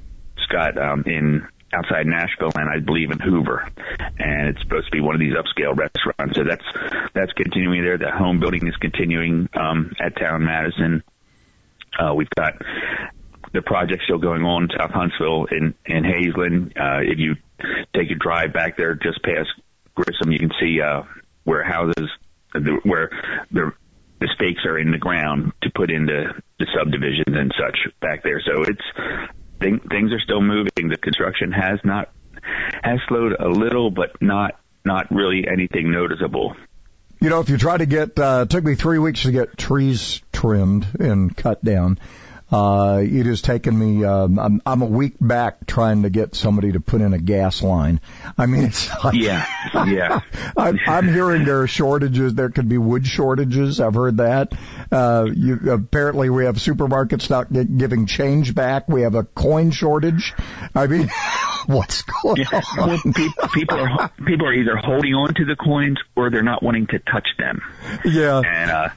[0.43, 3.67] Scott um, in outside Nashville and I believe in Hoover,
[3.99, 6.35] and it's supposed to be one of these upscale restaurants.
[6.35, 6.65] So that's
[7.13, 7.97] that's continuing there.
[7.97, 11.03] The home building is continuing um, at Town Madison.
[11.97, 12.53] Uh, we've got
[13.53, 16.77] the project still going on in South Huntsville in in Hazeland.
[16.77, 17.35] Uh, if you
[17.95, 19.49] take a drive back there just past
[19.95, 21.03] Grissom, you can see uh,
[21.43, 22.09] where houses
[22.83, 23.09] where
[23.51, 23.71] the
[24.19, 28.41] the stakes are in the ground to put into the subdivisions and such back there.
[28.45, 28.81] So it's
[29.59, 30.89] thing, things are still moving.
[30.89, 32.09] The construction has not
[32.83, 36.55] has slowed a little, but not not really anything noticeable.
[37.21, 39.57] You know, if you try to get, uh, it took me three weeks to get
[39.57, 41.99] trees trimmed and cut down.
[42.51, 46.71] Uh, it has taken me, um, I'm, I'm a week back trying to get somebody
[46.71, 48.01] to put in a gas line.
[48.37, 49.45] I mean, it's like, yeah,
[49.85, 50.21] yeah.
[50.57, 52.33] I'm, I'm hearing there are shortages.
[52.33, 53.79] There could be wood shortages.
[53.79, 54.53] I've heard that.
[54.91, 58.87] Uh, you, apparently we have supermarkets not get, giving change back.
[58.87, 60.33] We have a coin shortage.
[60.73, 61.09] I mean,
[61.67, 62.61] what's going yeah.
[62.79, 62.89] on?
[62.89, 66.63] Well, people, people are people are either holding on to the coins or they're not
[66.63, 67.61] wanting to touch them.
[68.03, 68.41] Yeah.
[68.43, 68.89] And uh,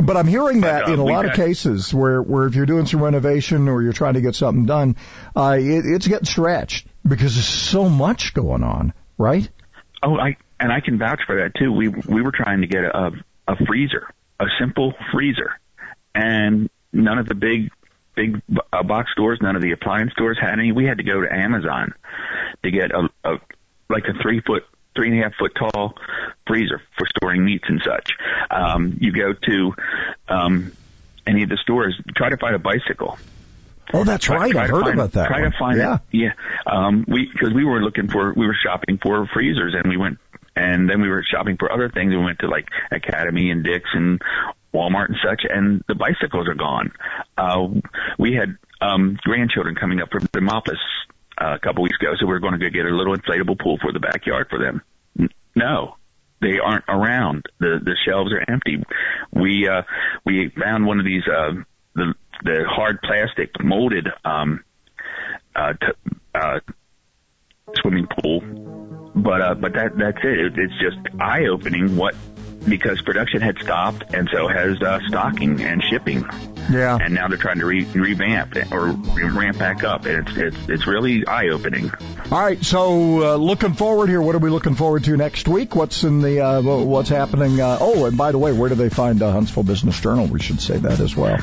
[0.00, 3.02] but I'm hearing that in a lot of cases where, where if you're doing some
[3.02, 4.96] renovation or you're trying to get something done,
[5.36, 9.48] uh, it, it's getting stretched because there's so much going on, right?
[10.02, 11.72] Oh, I and I can vouch for that too.
[11.72, 13.12] We we were trying to get a
[13.48, 15.58] a freezer, a simple freezer,
[16.14, 17.70] and none of the big
[18.14, 18.42] big
[18.72, 20.72] uh, box stores, none of the appliance stores had any.
[20.72, 21.94] We had to go to Amazon
[22.62, 23.36] to get a, a
[23.88, 24.64] like a three foot,
[24.94, 25.94] three and a half foot tall
[26.46, 28.10] freezer for storing meats and such.
[28.50, 29.72] Um, you go to
[30.28, 30.72] um,
[31.26, 33.18] any of the stores, try to find a bicycle.
[33.92, 34.52] Oh, that's Try- right.
[34.52, 35.26] try I heard find- about that.
[35.28, 35.50] Try one.
[35.52, 35.94] to find yeah.
[35.94, 36.00] it.
[36.12, 36.32] Yeah.
[36.66, 40.18] Um, we because we were looking for we were shopping for freezers and we went
[40.54, 42.10] and then we were shopping for other things.
[42.10, 44.20] We went to like Academy and Dick's and
[44.72, 46.92] Walmart and such, and the bicycles are gone.
[47.36, 47.66] Uh,
[48.18, 50.78] we had um, grandchildren coming up from Demopolis
[51.40, 53.58] uh, a couple weeks ago, so we were going to go get a little inflatable
[53.58, 54.82] pool for the backyard for them.
[55.54, 55.96] No,
[56.40, 57.46] they aren't around.
[57.58, 58.82] The the shelves are empty.
[59.32, 59.82] We uh,
[60.24, 61.52] we found one of these uh,
[61.94, 62.14] the
[62.44, 64.64] the hard plastic molded um,
[65.54, 66.60] uh, t- uh,
[67.80, 68.40] swimming pool,
[69.14, 70.38] but uh, but that that's it.
[70.38, 72.14] it it's just eye opening what
[72.68, 76.24] because production had stopped and so has uh, stocking and shipping.
[76.70, 76.98] Yeah.
[77.00, 80.86] And now they're trying to re- revamp or ramp back up, and it's it's it's
[80.86, 81.90] really eye opening.
[82.30, 82.62] All right.
[82.64, 84.22] So uh, looking forward here.
[84.22, 85.74] What are we looking forward to next week?
[85.74, 87.60] What's in the uh, what's happening?
[87.60, 90.26] Uh, oh, and by the way, where do they find uh, Huntsville Business Journal?
[90.26, 91.38] We should say that as well.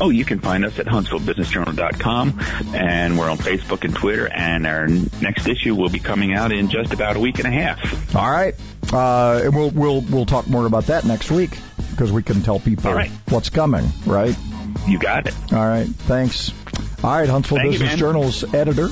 [0.00, 2.40] Oh, you can find us at HuntsvilleBusinessJournal.com,
[2.74, 4.28] and we're on Facebook and Twitter.
[4.30, 7.50] And our next issue will be coming out in just about a week and a
[7.50, 8.14] half.
[8.14, 8.54] All right.
[8.92, 11.58] Uh, and we'll we'll we'll talk more about that next week
[11.90, 13.10] because we can tell people right.
[13.30, 13.88] what's coming.
[14.04, 14.36] Right.
[14.86, 15.34] You got it.
[15.52, 15.86] All right.
[15.86, 16.52] Thanks.
[17.02, 17.28] All right.
[17.28, 17.98] Huntsville Thank Business man.
[17.98, 18.88] Journal's editor,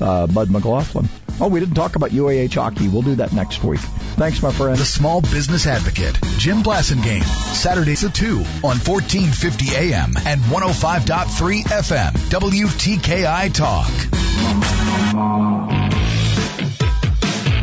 [0.00, 1.08] uh, Bud McLaughlin.
[1.38, 2.88] Oh, we didn't talk about UAH hockey.
[2.88, 3.80] We'll do that next week.
[3.80, 4.78] Thanks, my friend.
[4.78, 7.22] The Small Business Advocate, Jim Blasingame,
[7.54, 13.90] Saturdays at 2 on 1450 AM and 105.3 FM, WTKI Talk.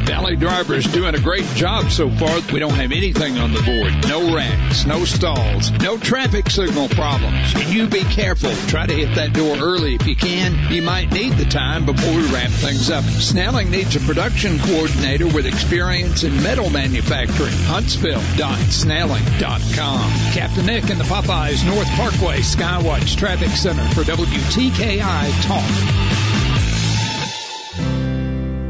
[0.06, 2.42] Valley Driver's doing a great job so far.
[2.52, 3.94] We don't have anything on the board.
[4.08, 7.54] No wrecks, no stalls, no traffic signal problems.
[7.56, 8.52] And you be careful.
[8.68, 10.72] Try to hit that door early if you can.
[10.72, 13.04] You might need the time before we wrap things up.
[13.04, 17.54] Snelling needs a production coordinator with experience in metal manufacturing.
[17.54, 20.12] Huntsville.snelling.com.
[20.34, 26.33] Captain Nick and the Popeyes North Parkway Skywatch Traffic Center for WTKI Talk.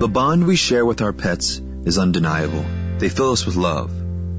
[0.04, 2.66] The bond we share with our pets is undeniable.
[2.98, 3.90] They fill us with love,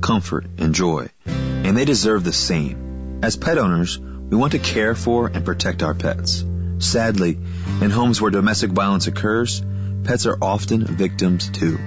[0.02, 3.20] comfort, and joy, and they deserve the same.
[3.22, 6.44] As pet owners, we want to care for and protect our pets.
[6.80, 7.38] Sadly,
[7.80, 9.62] in homes where domestic violence occurs,
[10.04, 11.78] pets are often victims too.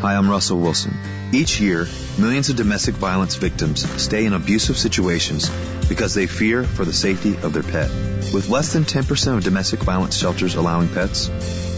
[0.00, 0.94] Hi, I'm Russell Wilson.
[1.32, 1.86] Each year,
[2.18, 5.50] millions of domestic violence victims stay in abusive situations
[5.88, 7.90] because they fear for the safety of their pet.
[8.32, 11.30] With less than 10% of domestic violence shelters allowing pets,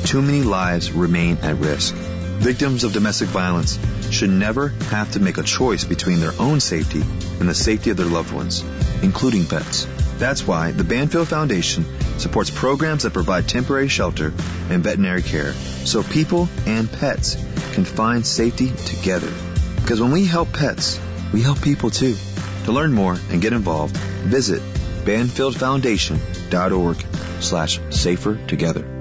[0.05, 1.95] too many lives remain at risk.
[1.95, 3.79] Victims of domestic violence
[4.11, 7.03] should never have to make a choice between their own safety
[7.41, 8.65] and the safety of their loved ones,
[9.03, 9.87] including pets.
[10.19, 11.85] That's why the Banfield Foundation
[12.19, 14.35] supports programs that provide temporary shelter
[14.69, 17.37] and veterinary care so people and pets
[17.73, 19.33] can find safety together.
[19.77, 21.01] Because when we help pets,
[21.33, 22.17] we help people too.
[22.65, 24.61] To learn more and get involved, visit
[25.05, 27.07] banfieldfoundation.org
[27.41, 28.98] slash safer together.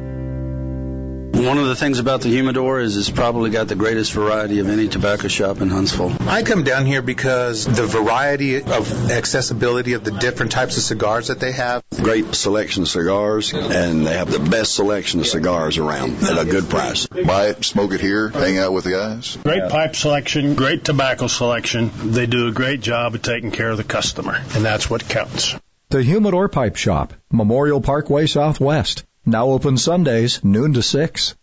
[1.37, 4.69] One of the things about the humidor is it's probably got the greatest variety of
[4.69, 6.17] any tobacco shop in Huntsville.
[6.21, 11.27] I come down here because the variety of accessibility of the different types of cigars
[11.27, 11.83] that they have.
[11.95, 16.43] Great selection of cigars, and they have the best selection of cigars around at a
[16.43, 17.05] good price.
[17.05, 19.37] Buy it, smoke it here, hang out with the guys.
[19.43, 21.91] Great pipe selection, great tobacco selection.
[22.13, 25.55] They do a great job of taking care of the customer, and that's what counts.
[25.89, 29.05] The Humidor Pipe Shop, Memorial Parkway Southwest.
[29.29, 31.35] Now open Sundays, noon to 6.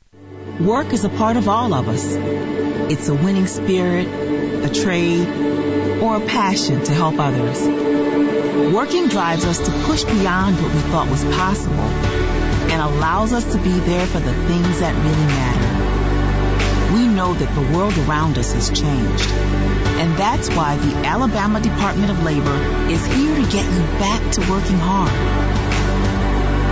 [0.58, 2.02] Work is a part of all of us.
[2.90, 5.28] It's a winning spirit, a trade,
[6.00, 7.60] or a passion to help others.
[8.72, 11.90] Working drives us to push beyond what we thought was possible
[12.72, 16.94] and allows us to be there for the things that really matter.
[16.94, 19.30] we know that the world around us has changed.
[20.00, 22.56] And that's why the Alabama Department of Labor
[22.88, 25.63] is here to get you back to working hard.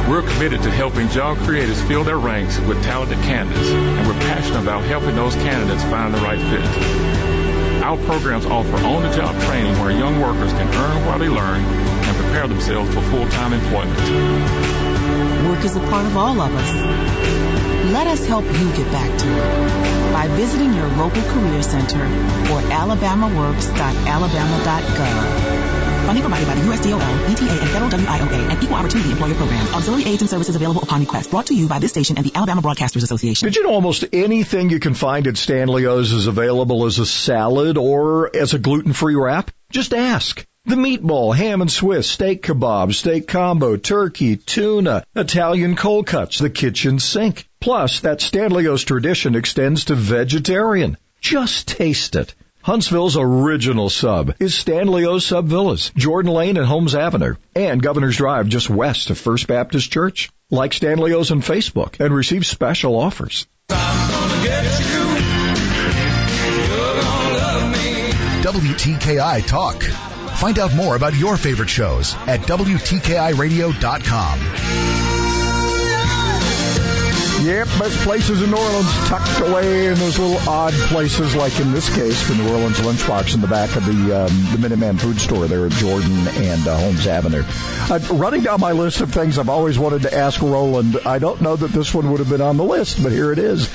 [0.09, 4.61] We're committed to helping job creators fill their ranks with talented candidates, and we're passionate
[4.61, 7.83] about helping those candidates find the right fit.
[7.83, 12.49] Our programs offer on-the-job training where young workers can earn while they learn and prepare
[12.49, 13.99] themselves for full-time employment.
[15.49, 16.73] Work is a part of all of us.
[17.93, 22.61] Let us help you get back to it by visiting your local career center or
[22.71, 25.62] alabamaworks.alabama.gov.
[26.07, 29.67] Funding provided by the USDOL, ETA, and Federal WIOA and Equal Opportunity Employer Program.
[29.75, 31.31] Auxiliary aids and services available upon request.
[31.31, 33.47] Brought to you by this station and the Alabama Broadcasters Association.
[33.47, 37.07] Did you know almost anything you can find at Stanley O's is available as a
[37.07, 39.51] salad or as a gluten-free wrap?
[39.71, 40.45] Just ask.
[40.65, 46.51] The meatball, ham and Swiss, steak kebab, steak combo, turkey, tuna, Italian cold cuts, the
[46.51, 47.49] kitchen sink.
[47.61, 50.99] Plus, that Stanley O's tradition extends to vegetarian.
[51.21, 52.35] Just taste it.
[52.63, 58.17] Huntsville's original sub is Stanley O's Sub Villas, Jordan Lane and Holmes Avenue, and Governor's
[58.17, 60.31] Drive just west of First Baptist Church.
[60.49, 63.49] Like Stanley O's on Facebook and receive special offers.
[68.43, 69.83] WTKI Talk.
[69.83, 75.12] Find out more about your favorite shows at WTKIRadio.com.
[77.43, 81.73] Yep, best places in New Orleans tucked away in those little odd places, like in
[81.73, 85.19] this case, the New Orleans lunchbox in the back of the um, the Minuteman food
[85.19, 87.43] store there at Jordan and uh, Holmes Avenue.
[87.45, 91.41] Uh, running down my list of things I've always wanted to ask Roland, I don't
[91.41, 93.69] know that this one would have been on the list, but here it is.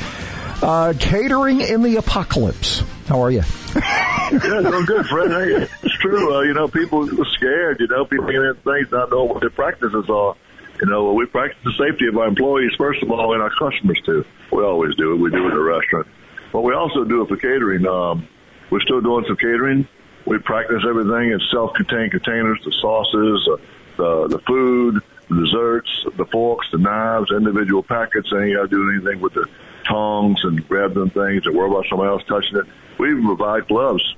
[0.61, 2.81] Uh, catering in the apocalypse.
[3.07, 3.43] How are you?
[3.75, 5.05] yeah, doing good.
[5.07, 6.37] Hey, it's true.
[6.37, 7.81] Uh, you know, people are scared.
[7.81, 10.37] You know, people get into things not knowing what their practices are.
[10.81, 13.99] You know, we practice the safety of our employees first of all, and our customers
[14.05, 14.25] too.
[14.51, 15.15] We always do it.
[15.17, 16.07] We do it in a restaurant,
[16.53, 17.87] but we also do it for catering.
[17.87, 18.27] Um,
[18.69, 19.87] we're still doing some catering.
[20.25, 23.57] We practice everything in self-contained containers: the sauces, uh,
[23.97, 28.31] the the food, the desserts, the forks, the knives, individual packets.
[28.33, 29.47] Ain't got to do anything with the
[29.85, 32.65] tongs and grab them things and worry about somebody else touching it.
[32.99, 34.15] We even provide gloves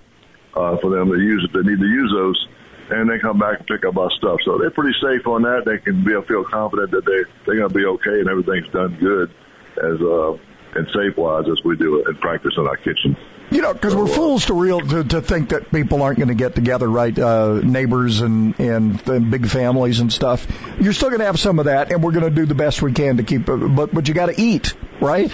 [0.56, 2.48] uh, for them to use if they need to use those,
[2.90, 4.40] and they come back and pick up our stuff.
[4.44, 5.64] So they're pretty safe on that.
[5.66, 8.96] They can be feel confident that they they're going to be okay and everything's done
[9.00, 9.32] good
[9.78, 10.38] as uh,
[10.76, 13.18] and safe wise as we do it and practice in our kitchen.
[13.52, 16.36] You know, because we're fools to real to, to think that people aren't going to
[16.36, 17.18] get together, right?
[17.18, 20.46] Uh, neighbors and, and and big families and stuff.
[20.80, 22.84] You're still going to have some of that, and we're going to do the best
[22.84, 23.76] we can to keep it.
[23.76, 25.32] But but you got to eat, right?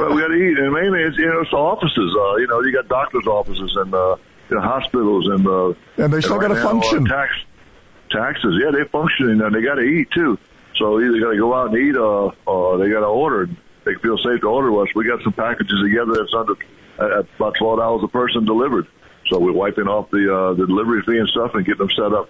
[0.00, 2.16] well, we got to eat, and mainly it's you know it's offices.
[2.18, 4.16] Uh, you know, you got doctors' offices and uh,
[4.58, 7.06] hospitals and uh, and they still got to function.
[7.06, 7.32] Uh, tax
[8.10, 10.38] taxes, yeah, they're functioning and they got to eat too.
[10.76, 13.48] So either got to go out and eat, uh, or they got to order.
[13.84, 14.88] They feel safe to order us.
[14.94, 16.54] We got some packages together that's under
[16.98, 18.86] at about twelve dollars a person delivered.
[19.28, 22.12] So we're wiping off the uh, the delivery fee and stuff and getting them set
[22.12, 22.28] up.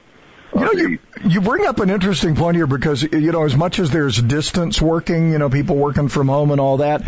[0.54, 3.78] You know, you, you bring up an interesting point here because, you know, as much
[3.78, 7.02] as there's distance working, you know, people working from home and all that,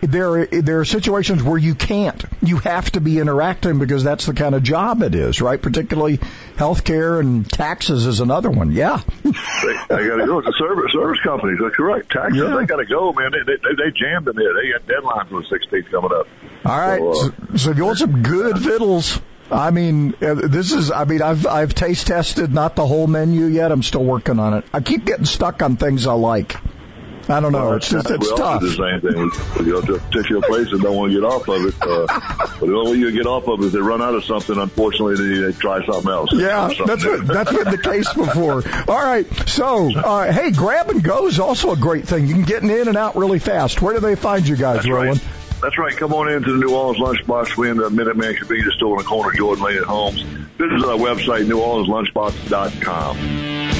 [0.00, 2.24] there, there are situations where you can't.
[2.42, 5.60] You have to be interacting because that's the kind of job it is, right?
[5.60, 6.18] Particularly
[6.56, 8.72] healthcare and taxes is another one.
[8.72, 9.00] Yeah.
[9.22, 10.38] they, they got to go.
[10.38, 11.58] It's service, service companies.
[11.62, 12.12] That's correct.
[12.12, 12.56] Taxes, yeah.
[12.58, 13.32] they got to go, man.
[13.32, 14.54] They, they, they jammed in there.
[14.54, 16.28] They got deadlines on the 16th coming up.
[16.64, 17.00] All right.
[17.00, 19.20] So, uh, so, so you want some good fiddles,
[19.50, 20.90] I mean, uh, this is.
[20.90, 23.70] I mean, I've I've taste tested not the whole menu yet.
[23.70, 24.64] I'm still working on it.
[24.72, 26.56] I keep getting stuck on things I like.
[27.28, 27.66] I don't know.
[27.66, 28.60] Well, it's just it's we tough.
[28.60, 29.64] do the same thing.
[29.64, 31.74] We go to a particular place and don't want to get off of it.
[31.80, 32.06] Uh,
[32.60, 34.56] but the only way you get off of it is they run out of something.
[34.56, 36.30] Unfortunately, they, they try something else.
[36.32, 38.62] Yeah, something that's what, that's been the case before.
[38.88, 39.26] All right.
[39.48, 42.26] So, uh, hey, grab and go is also a great thing.
[42.28, 43.82] You can get in and out really fast.
[43.82, 45.20] Where do they find you guys, that's Roland?
[45.20, 45.45] Right.
[45.62, 45.96] That's right.
[45.96, 47.56] Come on into the New Orleans Lunchbox.
[47.56, 50.20] We're in the Minuteman Convenience Store in the corner of Jordan Lane at Holmes.
[50.22, 53.75] Visit our website, neworleanslunchbox.com.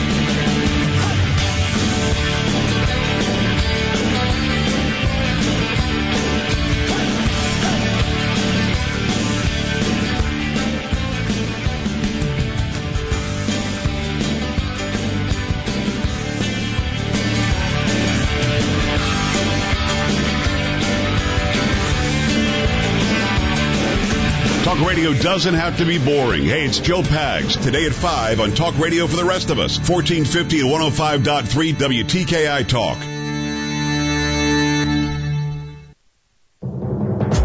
[25.07, 26.45] radio doesn't have to be boring.
[26.45, 27.63] Hey, it's Joe Pags.
[27.63, 29.79] Today at 5 on Talk Radio for the rest of us.
[29.79, 32.99] 1450 and 105.3 WTKI Talk.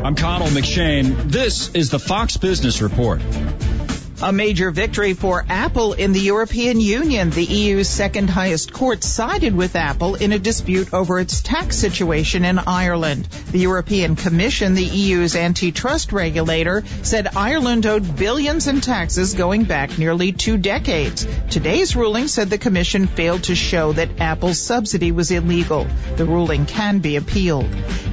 [0.03, 1.16] I'm Connell McShane.
[1.32, 3.22] This is the Fox Business Report.
[4.24, 7.32] A major victory for Apple in the European Union.
[7.32, 12.45] The EU's second highest court sided with Apple in a dispute over its tax situation
[12.45, 13.26] in Ireland.
[13.51, 19.97] The European Commission, the EU's antitrust regulator, said Ireland owed billions in taxes going back
[19.97, 21.26] nearly two decades.
[21.49, 25.88] Today's ruling said the Commission failed to show that Apple's subsidy was illegal.
[26.15, 27.69] The ruling can be appealed.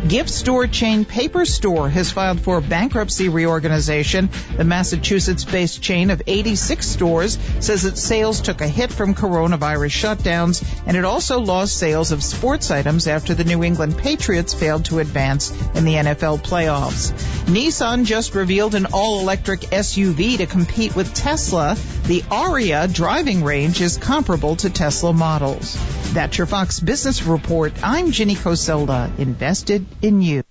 [0.09, 4.30] Gift store chain Paper Store has filed for bankruptcy reorganization.
[4.56, 9.94] The Massachusetts-based chain chain of 86 stores says its sales took a hit from coronavirus
[10.01, 14.84] shutdowns and it also lost sales of sports items after the New England Patriots failed
[14.84, 17.11] to advance in the NFL playoffs.
[17.46, 21.76] Nissan just revealed an all-electric SUV to compete with Tesla.
[22.05, 25.76] The Ariya driving range is comparable to Tesla models.
[26.12, 27.72] That's your Fox Business Report.
[27.82, 30.47] I'm Ginny Coselda, invested in you.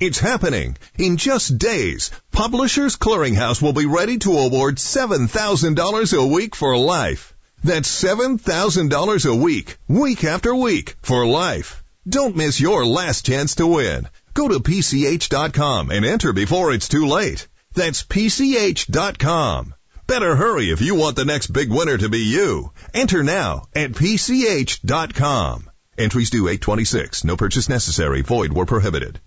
[0.00, 0.76] It's happening.
[0.98, 7.32] In just days, Publishers Clearinghouse will be ready to award $7,000 a week for life.
[7.62, 11.84] That's $7,000 a week, week after week, for life.
[12.08, 14.08] Don't miss your last chance to win.
[14.34, 17.46] Go to PCH.com and enter before it's too late.
[17.74, 19.74] That's PCH.com.
[20.08, 22.72] Better hurry if you want the next big winner to be you.
[22.92, 25.70] Enter now at PCH.com.
[25.96, 27.22] Entries due 826.
[27.22, 28.22] No purchase necessary.
[28.22, 29.20] Void where prohibited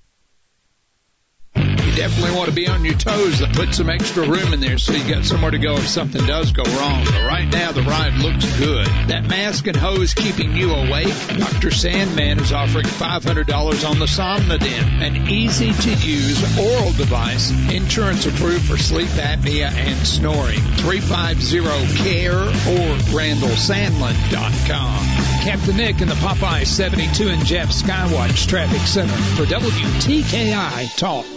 [1.98, 4.94] definitely want to be on your toes and put some extra room in there so
[4.94, 7.04] you got somewhere to go if something does go wrong.
[7.06, 8.86] But right now the ride looks good.
[9.08, 11.08] That mask and hose keeping you awake.
[11.08, 11.70] Dr.
[11.70, 18.66] Sandlin is offering $500 on the Somnodent, an easy to use oral device, insurance approved
[18.66, 20.60] for sleep apnea and snoring.
[20.60, 25.06] 350-CARE or RandallSandlin.com.
[25.44, 31.37] Captain Nick in the Popeye 72 and Jeff Skywatch Traffic Center for WTKI Talk.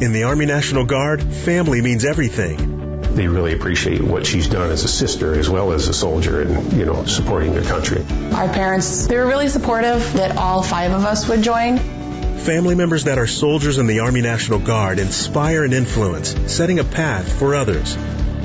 [0.00, 3.00] In the Army National Guard, family means everything.
[3.16, 6.72] They really appreciate what she's done as a sister as well as a soldier and,
[6.74, 8.04] you know, supporting their country.
[8.32, 11.78] Our parents, they were really supportive that all five of us would join.
[12.38, 16.84] Family members that are soldiers in the Army National Guard inspire and influence, setting a
[16.84, 17.96] path for others.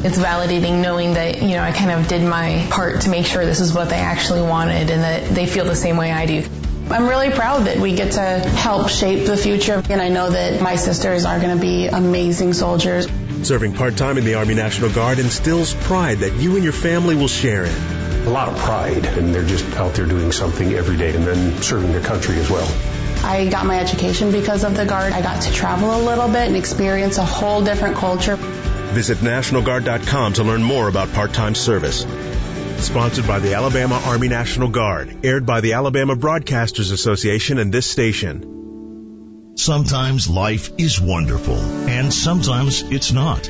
[0.04, 3.46] It's validating knowing that, you know, I kind of did my part to make sure
[3.46, 6.44] this is what they actually wanted and that they feel the same way I do.
[6.90, 10.62] I'm really proud that we get to help shape the future, and I know that
[10.62, 13.08] my sisters are going to be amazing soldiers.
[13.44, 17.16] Serving part time in the Army National Guard instills pride that you and your family
[17.16, 17.74] will share in.
[18.28, 21.62] A lot of pride, and they're just out there doing something every day and then
[21.62, 22.70] serving their country as well.
[23.24, 25.14] I got my education because of the Guard.
[25.14, 28.36] I got to travel a little bit and experience a whole different culture.
[28.36, 32.06] Visit NationalGuard.com to learn more about part time service.
[32.84, 35.26] Sponsored by the Alabama Army National Guard.
[35.26, 39.54] Aired by the Alabama Broadcasters Association and this station.
[39.56, 43.50] Sometimes life is wonderful, and sometimes it's not.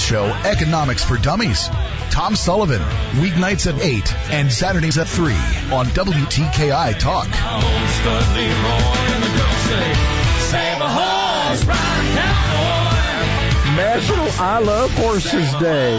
[0.00, 1.68] Show Economics for Dummies.
[2.10, 2.80] Tom Sullivan,
[3.20, 5.32] weeknights at 8 and Saturdays at 3
[5.72, 7.28] on WTKI Talk.
[13.76, 15.98] National I Love Horses Day.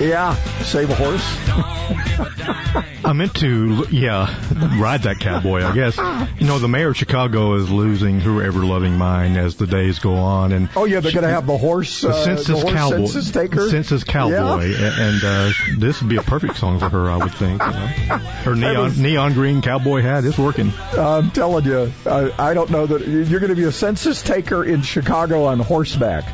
[0.00, 1.24] Yeah, save a horse.
[3.04, 5.96] I meant to, yeah, ride that cowboy, I guess.
[6.40, 9.98] You know, the mayor of Chicago is losing her ever loving mind as the days
[9.98, 12.54] go on, and oh yeah, they're going to have the horse, the uh, census the
[12.56, 15.08] horse cowboy, census taker, census cowboy, Yeah.
[15.08, 17.60] and uh, this would be a perfect song for her, I would think.
[17.62, 17.86] You know?
[18.18, 20.72] Her neon was- neon green cowboy hat is working.
[20.92, 24.62] I'm telling you, I, I don't know that you're going to be a census taker
[24.64, 26.24] in Chicago on horseback.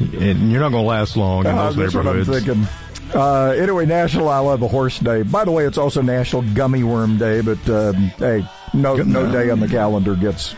[0.00, 2.68] And you're not going to last long in Uh, those that's what I'm neighborhoods.
[3.14, 5.22] Uh, anyway, National I Love a Horse Day.
[5.22, 9.50] By the way, it's also National Gummy Worm Day, but um, hey, no no day
[9.50, 10.54] on the calendar gets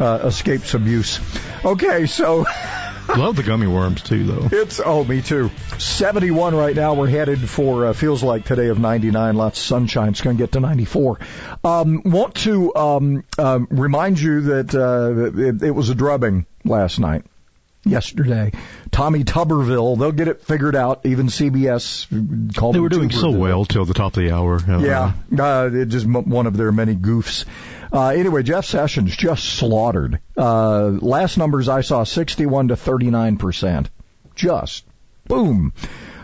[0.00, 1.20] uh, escapes abuse.
[1.64, 2.44] Okay, so
[3.08, 4.48] Love the gummy worms too, though.
[4.50, 5.50] it's oh me too.
[5.78, 6.94] 71 right now.
[6.94, 9.36] We're headed for uh, feels like today of 99.
[9.36, 10.08] Lots of sunshine.
[10.10, 11.18] It's going to get to 94.
[11.62, 16.98] Um, want to um, um, remind you that uh, it, it was a drubbing last
[16.98, 17.24] night.
[17.84, 18.52] Yesterday.
[18.90, 21.04] Tommy Tuberville, they'll get it figured out.
[21.04, 22.06] Even CBS
[22.56, 24.56] called They were doing so well till the top of the hour.
[24.56, 27.44] Uh, Yeah, uh, it just one of their many goofs.
[27.92, 30.18] Uh, anyway, Jeff Sessions just slaughtered.
[30.36, 33.90] Uh, last numbers I saw, 61 to 39 percent.
[34.34, 34.84] Just
[35.28, 35.72] boom.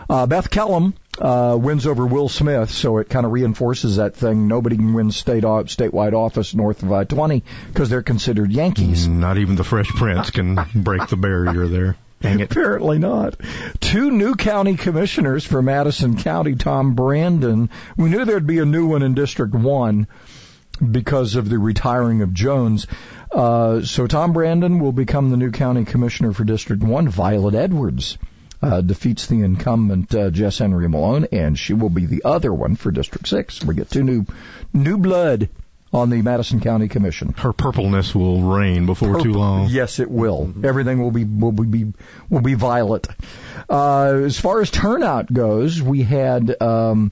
[0.09, 4.47] Uh, Beth Kellum uh, wins over Will Smith, so it kind of reinforces that thing.
[4.47, 9.07] Nobody can win state o- statewide office north of I-20 because they're considered Yankees.
[9.07, 11.97] Not even the Fresh Prince can break the barrier there.
[12.51, 13.35] Apparently not.
[13.79, 17.69] Two new county commissioners for Madison County, Tom Brandon.
[17.97, 20.07] We knew there'd be a new one in District 1
[20.91, 22.85] because of the retiring of Jones.
[23.31, 27.09] Uh, so Tom Brandon will become the new county commissioner for District 1.
[27.09, 28.19] Violet Edwards
[28.61, 32.75] uh, defeats the incumbent uh, Jess Henry Malone, and she will be the other one
[32.75, 33.63] for District 6.
[33.63, 34.25] We get two new,
[34.73, 35.49] new blood
[35.93, 37.33] on the Madison County Commission.
[37.37, 39.67] Her purpleness will reign before too long.
[39.69, 40.53] Yes, it will.
[40.63, 41.93] Everything will be will be
[42.29, 43.07] will be violet.
[43.69, 47.11] Uh, as far as turnout goes, we had um,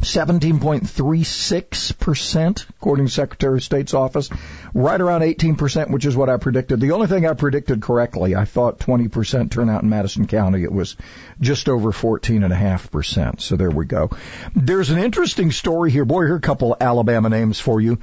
[0.00, 4.30] 17.36 percent, according to Secretary of State's office,
[4.72, 6.80] right around 18 percent, which is what I predicted.
[6.80, 10.62] The only thing I predicted correctly, I thought 20 percent turnout in Madison County.
[10.62, 10.96] It was
[11.40, 13.42] just over 14 and a half percent.
[13.42, 14.10] So there we go.
[14.54, 16.06] There's an interesting story here.
[16.06, 17.98] Boy, here are a couple of Alabama names for you.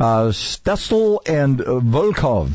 [0.00, 2.50] Uh, Shtessel and Volkov.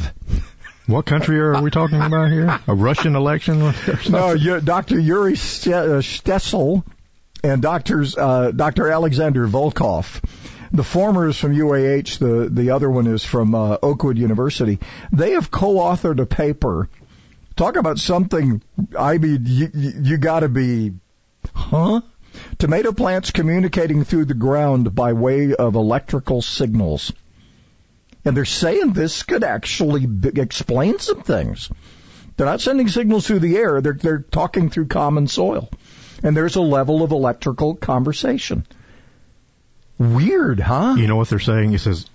[0.88, 2.60] What country are we talking about here?
[2.68, 3.74] A Russian election?
[4.10, 5.00] No, Dr.
[5.00, 6.84] Yuri uh, Shtessel
[7.44, 8.90] and doctors uh, Dr.
[8.90, 10.24] Alexander Volkov.
[10.72, 12.20] The former is from UAH.
[12.20, 14.80] The the other one is from uh, Oakwood University.
[15.12, 16.90] They have co-authored a paper.
[17.56, 18.62] Talk about something.
[18.98, 20.94] I mean, you, you, you got to be,
[21.54, 22.02] huh?
[22.58, 27.12] Tomato plants communicating through the ground by way of electrical signals.
[28.24, 31.70] And they're saying this could actually b- explain some things.
[32.38, 33.82] They're not sending signals through the air.
[33.82, 35.70] They're, they're talking through common soil.
[36.24, 38.66] And there's a level of electrical conversation.
[39.98, 40.96] Weird, huh?
[40.98, 41.74] You know what they're saying?
[41.74, 42.08] It says,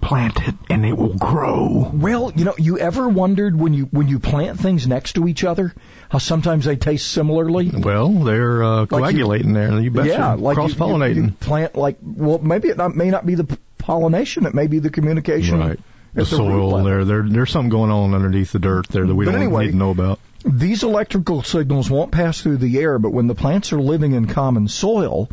[0.00, 1.90] plant it and it will grow.
[1.94, 5.44] Well, you know, you ever wondered when you when you plant things next to each
[5.44, 5.72] other,
[6.10, 7.70] how sometimes they taste similarly?
[7.72, 9.80] Well, they're uh, Like you- coagulating there.
[9.80, 10.08] You betcha.
[10.10, 11.38] yeah, like cross pollinating.
[11.38, 14.90] Plant like well, maybe it not, may not be the pollination, it may be the
[14.90, 15.60] communication.
[15.60, 15.80] Right.
[16.14, 19.24] The the soil there, there, there's something going on underneath the dirt there that we
[19.24, 20.18] But don't anyway- need to know about.
[20.44, 24.26] These electrical signals won't pass through the air, but when the plants are living in
[24.26, 25.30] common soil,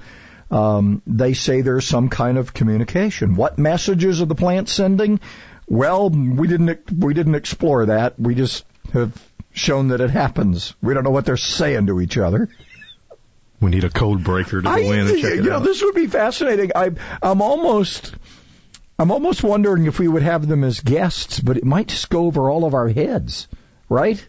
[0.49, 3.35] um, they say there's some kind of communication.
[3.35, 5.19] What messages are the plants sending?
[5.67, 8.19] Well, we didn't we didn't explore that.
[8.19, 9.13] We just have
[9.53, 10.75] shown that it happens.
[10.81, 12.49] We don't know what they're saying to each other.
[13.61, 15.63] We need a code breaker to go I, in and check it you know, out.
[15.63, 16.71] this would be fascinating.
[16.75, 16.91] I,
[17.21, 18.15] I'm almost,
[18.97, 22.25] I'm almost wondering if we would have them as guests, but it might just go
[22.25, 23.47] over all of our heads,
[23.87, 24.25] right?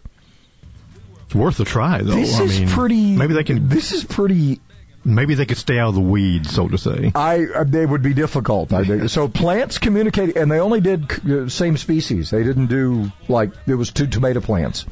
[1.33, 2.13] It's worth a try, though.
[2.13, 3.15] This I is mean, pretty.
[3.15, 3.67] Maybe they can.
[3.67, 4.61] This is pretty.
[5.03, 7.11] Maybe they could stay out of the weeds, so to say.
[7.15, 8.71] I uh, they would be difficult.
[8.71, 9.09] I think.
[9.09, 12.29] So plants communicate, and they only did uh, same species.
[12.29, 14.85] They didn't do like there was two tomato plants.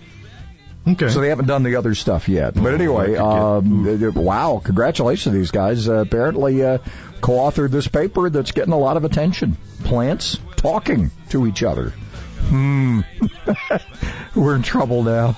[0.87, 1.09] Okay.
[1.09, 2.55] So they haven't done the other stuff yet.
[2.55, 4.59] But anyway, um, uh, wow!
[4.65, 5.87] Congratulations to these guys.
[5.87, 6.79] Uh, apparently, uh,
[7.21, 9.57] co-authored this paper that's getting a lot of attention.
[9.83, 11.91] Plants talking to each other.
[12.49, 13.01] Hmm.
[14.35, 15.37] We're in trouble now.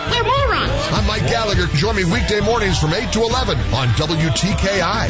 [0.11, 0.71] We're morons.
[0.91, 1.67] I'm Mike Gallagher.
[1.77, 5.07] Join me weekday mornings from 8 to 11 on WTKI.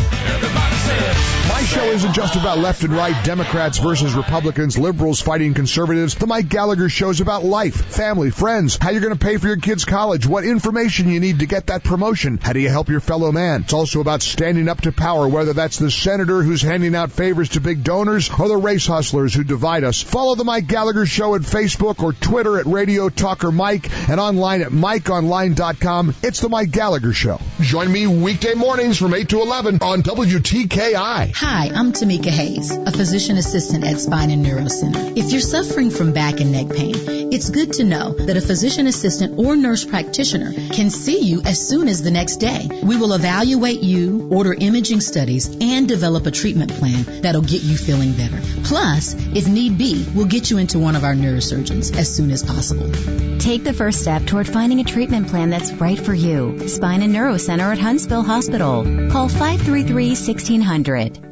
[1.50, 6.16] My show isn't just about left and right, Democrats versus Republicans, liberals fighting conservatives.
[6.16, 9.58] The Mike Gallagher show's about life, family, friends, how you're going to pay for your
[9.58, 13.00] kids' college, what information you need to get that promotion, how do you help your
[13.00, 13.62] fellow man.
[13.62, 17.50] It's also about standing up to power, whether that's the senator who's handing out favors
[17.50, 20.02] to big donors or the race hustlers who divide us.
[20.02, 24.62] Follow the Mike Gallagher Show at Facebook or Twitter at Radio Talker Mike and online
[24.62, 26.16] at MikeOnline.com.
[26.22, 27.40] It's the Mike Gallagher Show.
[27.62, 31.34] Join me weekday mornings from 8 to 11 on WTKI.
[31.34, 35.14] Hi, I'm Tamika Hayes, a physician assistant at Spine and Neuro Center.
[35.16, 36.94] If you're suffering from back and neck pain,
[37.32, 41.66] it's good to know that a physician assistant or nurse practitioner can see you as
[41.66, 42.68] soon as the next day.
[42.84, 47.78] We will evaluate you, order imaging studies, and develop a treatment plan that'll get you
[47.78, 48.42] feeling better.
[48.66, 52.44] Plus, if need be, we'll get you into one of our neurosurgeons as soon as
[52.44, 52.92] possible.
[53.40, 56.68] Take the first step toward finding a treatment plan that's right for you.
[56.68, 58.84] Spine and Neuro Center at Huntsville Hospital.
[59.12, 61.28] Call 533-1600.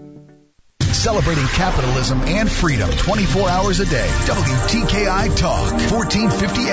[0.84, 4.08] Celebrating capitalism and freedom 24 hours a day.
[4.26, 6.70] WTKI Talk, 1458.